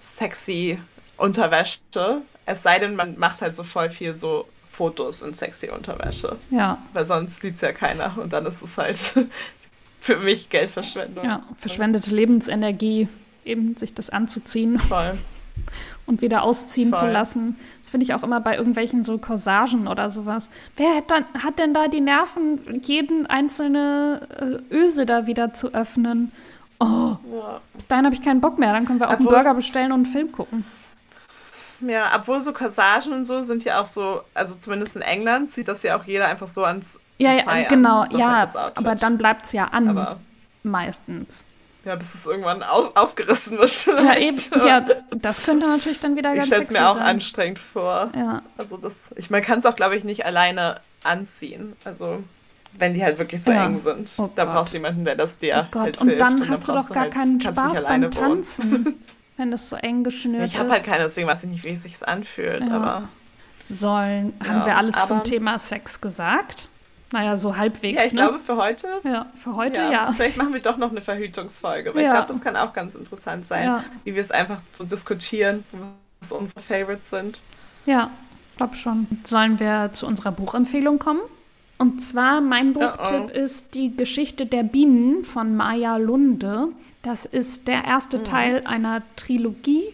[0.00, 0.78] sexy
[1.16, 2.22] Unterwäsche.
[2.46, 6.36] Es sei denn, man macht halt so voll viel so Fotos in sexy Unterwäsche.
[6.50, 6.78] Ja.
[6.94, 8.96] Weil sonst sieht es ja keiner und dann ist es halt
[10.02, 11.24] für mich Geldverschwendung.
[11.24, 13.06] Ja, verschwendete Lebensenergie,
[13.44, 14.78] eben sich das anzuziehen.
[14.80, 15.16] Voll.
[16.06, 16.98] Und wieder ausziehen Voll.
[16.98, 17.56] zu lassen.
[17.80, 20.50] Das finde ich auch immer bei irgendwelchen so Corsagen oder sowas.
[20.76, 25.72] Wer hat, dann, hat denn da die Nerven, jeden einzelne äh, Öse da wieder zu
[25.72, 26.32] öffnen?
[26.80, 26.84] Oh,
[27.32, 27.60] ja.
[27.74, 28.72] bis dahin habe ich keinen Bock mehr.
[28.72, 30.64] Dann können wir auch Obwohl, einen Burger bestellen und einen Film gucken.
[31.86, 35.68] Ja, obwohl so Corsagen und so sind ja auch so, also zumindest in England sieht
[35.68, 39.46] das ja auch jeder einfach so ans Ja, ja genau, ja, halt aber dann bleibt
[39.46, 40.20] es ja an, aber,
[40.62, 41.46] meistens.
[41.84, 44.54] Ja, bis es irgendwann auf, aufgerissen wird vielleicht.
[44.54, 47.02] Ja, eben, ja, das könnte natürlich dann wieder ganz Ich stelle es mir auch sein.
[47.02, 48.12] anstrengend vor.
[48.14, 48.42] Ja.
[48.56, 51.74] Also das, ich, man kann es auch, glaube ich, nicht alleine anziehen.
[51.84, 52.22] Also
[52.78, 53.66] wenn die halt wirklich so ja.
[53.66, 54.12] eng sind.
[54.18, 56.20] Oh da brauchst du jemanden, der das dir oh halt und hilft.
[56.20, 59.02] Dann und dann hast du doch gar halt, keinen Spaß beim Tanzen.
[59.36, 61.70] wenn das so eng geschnürt ja, ich habe halt keine, deswegen weiß ich nicht, wie
[61.70, 62.72] es sich anfühlt, ja.
[62.72, 63.08] aber.
[63.68, 66.68] Sollen, ja, haben wir alles zum Thema Sex gesagt?
[67.12, 67.96] Naja, so halbwegs.
[67.96, 68.22] Ja, ich ne?
[68.22, 68.88] glaube für heute.
[69.04, 69.90] Ja, für heute ja.
[69.90, 70.12] ja.
[70.14, 73.46] Vielleicht machen wir doch noch eine Verhütungsfolge, weil ich glaube, das kann auch ganz interessant
[73.46, 75.64] sein, wie wir es einfach so diskutieren,
[76.20, 77.42] was unsere Favorites sind.
[77.86, 78.10] Ja,
[78.56, 79.06] glaube schon.
[79.24, 81.20] Sollen wir zu unserer Buchempfehlung kommen?
[81.78, 83.36] Und zwar, mein Buchtipp oh oh.
[83.36, 86.68] ist Die Geschichte der Bienen von Maya Lunde.
[87.02, 88.24] Das ist der erste mhm.
[88.24, 89.84] Teil einer Trilogie.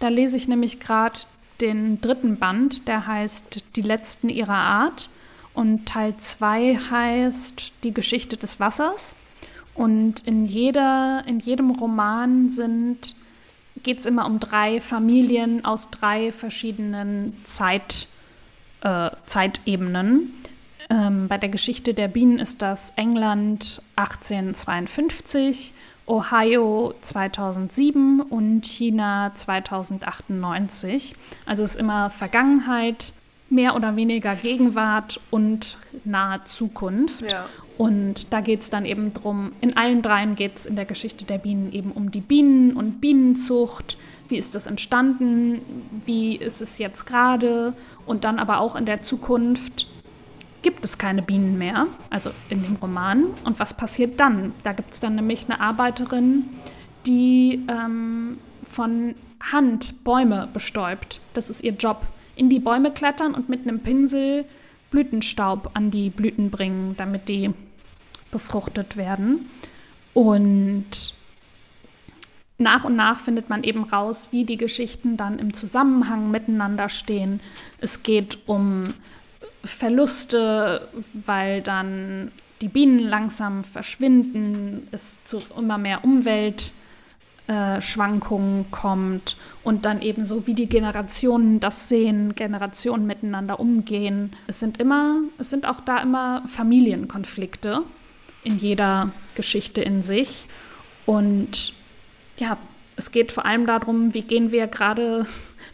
[0.00, 1.18] Da lese ich nämlich gerade
[1.60, 5.08] den dritten Band, der heißt Die letzten ihrer Art.
[5.54, 9.14] Und Teil 2 heißt Die Geschichte des Wassers.
[9.74, 12.50] Und in, jeder, in jedem Roman
[13.82, 18.08] geht es immer um drei Familien aus drei verschiedenen Zeit,
[18.80, 20.32] äh, Zeitebenen.
[20.88, 25.72] Ähm, bei der Geschichte der Bienen ist das England 1852,
[26.06, 31.14] Ohio 2007 und China 2098.
[31.44, 33.12] Also es ist immer Vergangenheit,
[33.48, 37.22] mehr oder weniger Gegenwart und nahe Zukunft.
[37.30, 37.46] Ja.
[37.78, 41.24] Und da geht es dann eben drum, in allen dreien geht es in der Geschichte
[41.24, 43.98] der Bienen eben um die Bienen und Bienenzucht.
[44.28, 45.60] Wie ist das entstanden?
[46.04, 47.74] Wie ist es jetzt gerade?
[48.06, 49.86] Und dann aber auch in der Zukunft
[50.62, 53.24] gibt es keine Bienen mehr, also in dem Roman.
[53.44, 54.52] Und was passiert dann?
[54.62, 56.44] Da gibt es dann nämlich eine Arbeiterin,
[57.06, 58.38] die ähm,
[58.68, 61.20] von Hand Bäume bestäubt.
[61.34, 62.02] Das ist ihr Job.
[62.34, 64.44] In die Bäume klettern und mit einem Pinsel
[64.90, 67.50] Blütenstaub an die Blüten bringen, damit die
[68.30, 69.50] befruchtet werden.
[70.14, 71.14] Und
[72.58, 77.40] nach und nach findet man eben raus, wie die Geschichten dann im Zusammenhang miteinander stehen.
[77.80, 78.94] Es geht um
[79.66, 90.00] Verluste, weil dann die Bienen langsam verschwinden, es zu immer mehr Umweltschwankungen kommt und dann
[90.00, 94.34] ebenso wie die Generationen das sehen, Generationen miteinander umgehen.
[94.46, 97.82] Es sind immer, es sind auch da immer Familienkonflikte
[98.42, 100.46] in jeder Geschichte in sich.
[101.04, 101.74] Und
[102.38, 102.56] ja,
[102.96, 105.26] es geht vor allem darum, wie gehen wir gerade,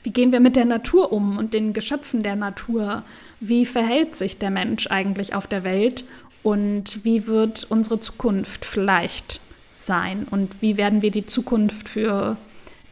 [0.03, 3.05] wie gehen wir mit der Natur um und den Geschöpfen der Natur
[3.43, 6.05] wie verhält sich der Mensch eigentlich auf der Welt
[6.43, 9.41] und wie wird unsere Zukunft vielleicht
[9.75, 12.37] sein und wie werden wir die Zukunft für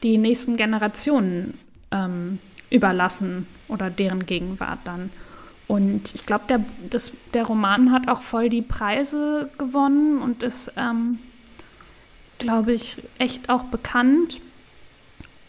[0.02, 1.58] die nächsten Generationen
[1.90, 2.38] ähm,
[2.70, 5.10] überlassen oder deren Gegenwart dann.
[5.68, 6.60] Und ich glaube, der,
[7.32, 11.20] der Roman hat auch voll die Preise gewonnen und ist, ähm,
[12.38, 14.40] glaube ich, echt auch bekannt.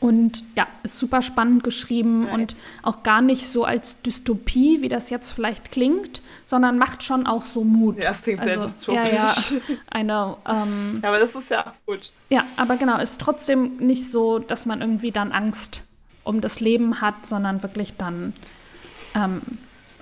[0.01, 2.33] Und ja, ist super spannend geschrieben nice.
[2.33, 7.27] und auch gar nicht so als Dystopie, wie das jetzt vielleicht klingt, sondern macht schon
[7.27, 8.03] auch so Mut.
[8.03, 9.11] Ja, es klingt also, sehr dystopisch.
[9.11, 12.11] Ja, ja, eine, ähm, ja, aber das ist ja gut.
[12.29, 15.83] Ja, aber genau, ist trotzdem nicht so, dass man irgendwie dann Angst
[16.23, 18.33] um das Leben hat, sondern wirklich dann
[19.13, 19.41] ähm,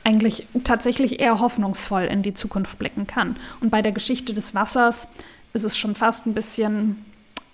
[0.05, 3.35] eigentlich tatsächlich eher hoffnungsvoll in die Zukunft blicken kann.
[3.59, 5.09] Und bei der Geschichte des Wassers
[5.51, 7.03] ist es schon fast ein bisschen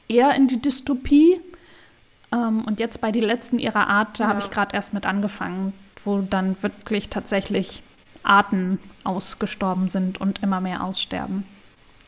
[0.08, 1.42] eher in die Dystopie
[2.36, 4.30] ähm, und jetzt bei die letzten ihrer Art, da ja.
[4.30, 5.74] habe ich gerade erst mit angefangen,
[6.04, 7.82] wo dann wirklich tatsächlich
[8.24, 11.46] Arten ausgestorben sind und immer mehr aussterben.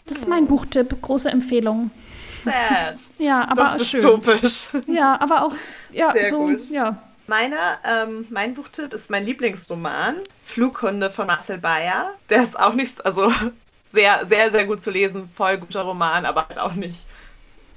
[0.05, 1.91] Das ist mein Buchtipp, große Empfehlung.
[2.27, 2.95] Sad.
[3.17, 4.69] ja, aber Doch dystopisch.
[4.87, 5.53] Ja, aber auch
[5.91, 6.69] ja, Sehr so, gut.
[6.69, 6.97] ja.
[7.27, 12.13] Meiner, ähm, mein Buchtipp ist mein Lieblingsroman, Flughunde von Marcel Bayer.
[12.29, 13.31] Der ist auch nicht, also
[13.83, 17.05] sehr, sehr, sehr gut zu lesen, voll guter Roman, aber halt auch nicht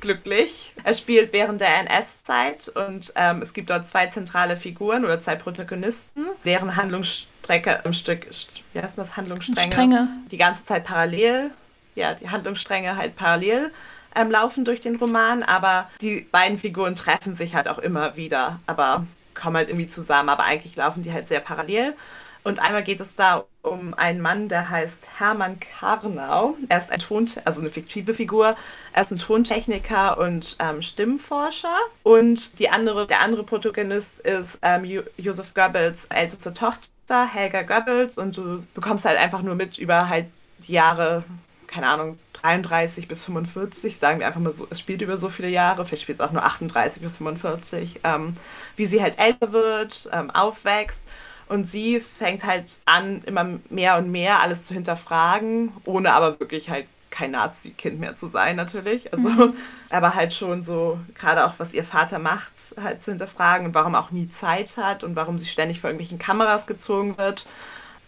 [0.00, 0.74] glücklich.
[0.84, 5.36] Er spielt während der NS-Zeit und ähm, es gibt dort zwei zentrale Figuren oder zwei
[5.36, 8.26] Protagonisten, deren Handlungsstrecke im Stück,
[8.72, 9.72] wie heißt das, Handlungsstränge?
[9.72, 10.08] Stränge.
[10.30, 11.50] Die ganze Zeit parallel,
[11.94, 13.70] ja, die Handlungsstränge halt parallel
[14.14, 18.60] ähm, laufen durch den Roman, aber die beiden Figuren treffen sich halt auch immer wieder,
[18.66, 21.94] aber kommen halt irgendwie zusammen, aber eigentlich laufen die halt sehr parallel.
[22.42, 26.56] Und einmal geht es da um einen Mann, der heißt Hermann Karnau.
[26.68, 28.56] Er ist ein Ton, also eine fiktive Figur.
[28.92, 31.76] Er ist ein Tontechniker und ähm, Stimmforscher.
[32.02, 34.84] Und die andere, der andere Protagonist ist ähm,
[35.18, 38.16] Josef Goebbels älteste Tochter, Helga Goebbels.
[38.16, 40.26] Und du bekommst halt einfach nur mit über halt
[40.66, 41.24] die Jahre,
[41.66, 45.48] keine Ahnung, 33 bis 45, sagen wir einfach mal so, es spielt über so viele
[45.48, 48.32] Jahre, vielleicht spielt es auch nur 38 bis 45, ähm,
[48.76, 51.06] wie sie halt älter wird, ähm, aufwächst
[51.50, 56.70] und sie fängt halt an, immer mehr und mehr alles zu hinterfragen, ohne aber wirklich
[56.70, 59.12] halt kein Nazi-Kind mehr zu sein, natürlich.
[59.12, 59.54] Also, mhm.
[59.90, 63.96] aber halt schon so, gerade auch, was ihr Vater macht, halt zu hinterfragen und warum
[63.96, 67.48] auch nie Zeit hat und warum sie ständig vor irgendwelchen Kameras gezogen wird.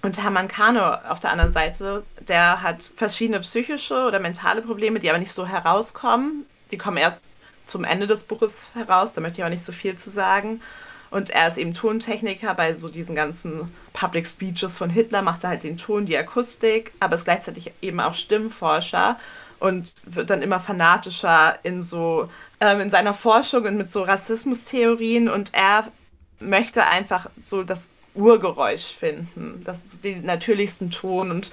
[0.02, 5.10] Und Hermann Kano auf der anderen Seite, der hat verschiedene psychische oder mentale Probleme, die
[5.10, 6.46] aber nicht so herauskommen.
[6.70, 7.24] Die kommen erst
[7.64, 10.60] zum Ende des Buches heraus, da möchte ich aber nicht so viel zu sagen.
[11.12, 15.50] Und er ist eben Tontechniker bei so diesen ganzen Public Speeches von Hitler, macht er
[15.50, 19.18] halt den Ton, die Akustik, aber ist gleichzeitig eben auch Stimmforscher
[19.58, 22.28] und wird dann immer fanatischer in so
[22.60, 25.28] ähm, in seiner Forschung und mit so Rassismustheorien.
[25.28, 25.86] Und er
[26.40, 31.30] möchte einfach so das Urgeräusch finden, das ist den natürlichsten Ton.
[31.30, 31.50] Und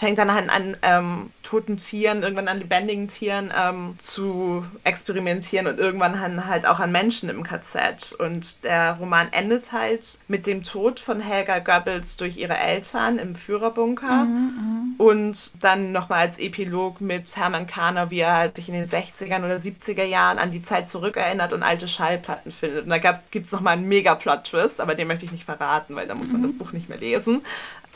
[0.00, 5.78] fängt dann an, an ähm, toten Tieren, irgendwann an lebendigen Tieren ähm, zu experimentieren und
[5.78, 8.14] irgendwann an, halt auch an Menschen im KZ.
[8.18, 13.34] Und der Roman endet halt mit dem Tod von Helga Goebbels durch ihre Eltern im
[13.34, 14.24] Führerbunker.
[14.24, 14.94] Mhm, mhm.
[14.96, 19.44] und dann nochmal als Epilog mit Hermann Kahner, wie er halt sich in den 60ern
[19.44, 22.84] oder 70er Jahren an die Zeit zurückerinnert und alte Schallplatten findet.
[22.84, 26.14] Und da gibt es nochmal einen Mega-Plot-Twist, aber den möchte ich nicht verraten, weil da
[26.14, 26.44] muss man mhm.
[26.44, 27.42] das Buch nicht mehr lesen.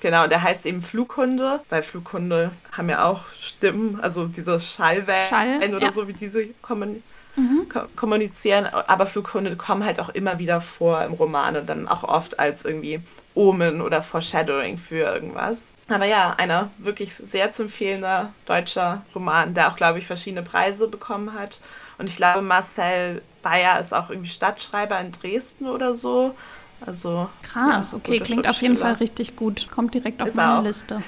[0.05, 5.29] Genau, und der heißt eben Flughunde, weil Flughunde haben ja auch Stimmen, also diese Schallwellen
[5.31, 5.91] Schall, oder ja.
[5.91, 7.03] so, wie diese kommen.
[7.37, 7.67] Mhm.
[7.97, 12.39] kommunizieren, aber Flughunde kommen halt auch immer wieder vor im Roman und dann auch oft
[12.39, 13.01] als irgendwie
[13.35, 15.73] Omen oder Foreshadowing für irgendwas.
[15.89, 20.87] Aber ja, einer wirklich sehr zu empfehlender deutscher Roman, der auch, glaube ich, verschiedene Preise
[20.87, 21.61] bekommen hat.
[21.99, 26.37] Und ich glaube, Marcel Bayer ist auch irgendwie Stadtschreiber in Dresden oder so.
[26.87, 29.71] Also krass, ja, okay, klingt auf jeden Fall richtig gut.
[29.71, 30.63] Kommt direkt auf ist meine auch.
[30.63, 31.01] Liste.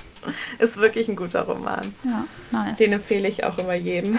[0.58, 1.94] ist wirklich ein guter Roman.
[2.04, 2.76] Ja, nice.
[2.76, 4.18] Den empfehle ich auch immer jedem.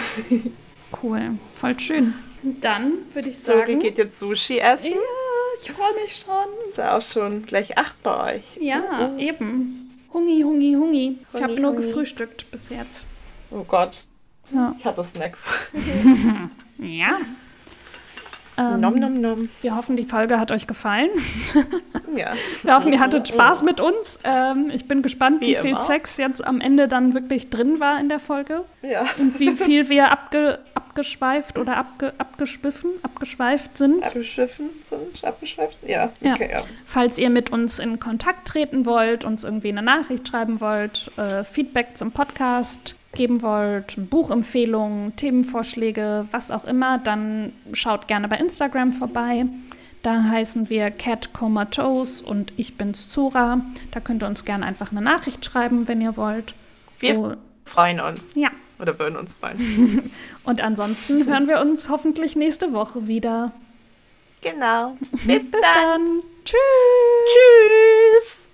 [1.01, 2.13] cool, voll schön.
[2.43, 3.59] Dann würde ich sagen.
[3.59, 4.91] Sori geht jetzt Sushi essen.
[4.91, 4.97] Ja,
[5.61, 6.67] ich freue mich schon.
[6.67, 8.57] Ist ja auch schon gleich acht bei euch.
[8.61, 9.19] Ja, mhm.
[9.19, 9.89] eben.
[10.13, 11.17] Hungi, Hungi, Hungi.
[11.33, 13.07] Ich habe nur gefrühstückt bis jetzt.
[13.51, 14.05] Oh Gott.
[14.53, 14.75] Ja.
[14.77, 15.69] Ich hatte Snacks.
[16.77, 17.17] ja.
[18.59, 19.49] Ähm, nom, nom, nom.
[19.61, 21.09] Wir hoffen, die Folge hat euch gefallen.
[22.15, 22.31] ja.
[22.63, 24.19] Wir hoffen, ihr hattet Spaß mit uns.
[24.25, 27.99] Ähm, ich bin gespannt, wie, wie viel Sex jetzt am Ende dann wirklich drin war
[27.99, 28.65] in der Folge.
[28.81, 29.05] Ja.
[29.17, 34.03] Und wie viel wir abge, abgeschweift oder abge, abgeschwiffen, abgeschweift sind.
[34.03, 35.77] Abgeschwiffen sind, abgeschweift?
[35.87, 36.11] Ja.
[36.21, 36.59] Okay, ja.
[36.59, 36.63] ja.
[36.85, 41.45] Falls ihr mit uns in Kontakt treten wollt, uns irgendwie eine Nachricht schreiben wollt, äh,
[41.45, 48.91] Feedback zum Podcast, geben wollt, Buchempfehlungen, Themenvorschläge, was auch immer, dann schaut gerne bei Instagram
[48.91, 49.45] vorbei.
[50.01, 53.61] Da heißen wir Cat Comatose und ich bin's Zora.
[53.91, 56.53] Da könnt ihr uns gerne einfach eine Nachricht schreiben, wenn ihr wollt.
[56.99, 57.33] Wir oh.
[57.65, 58.33] freuen uns.
[58.35, 58.49] Ja.
[58.79, 60.11] Oder würden uns freuen.
[60.45, 63.51] und ansonsten hören wir uns hoffentlich nächste Woche wieder.
[64.41, 64.97] Genau.
[65.11, 65.61] Bis, Bis dann.
[65.83, 66.21] dann.
[66.45, 66.55] Tschüss.
[67.25, 68.48] Tschüss.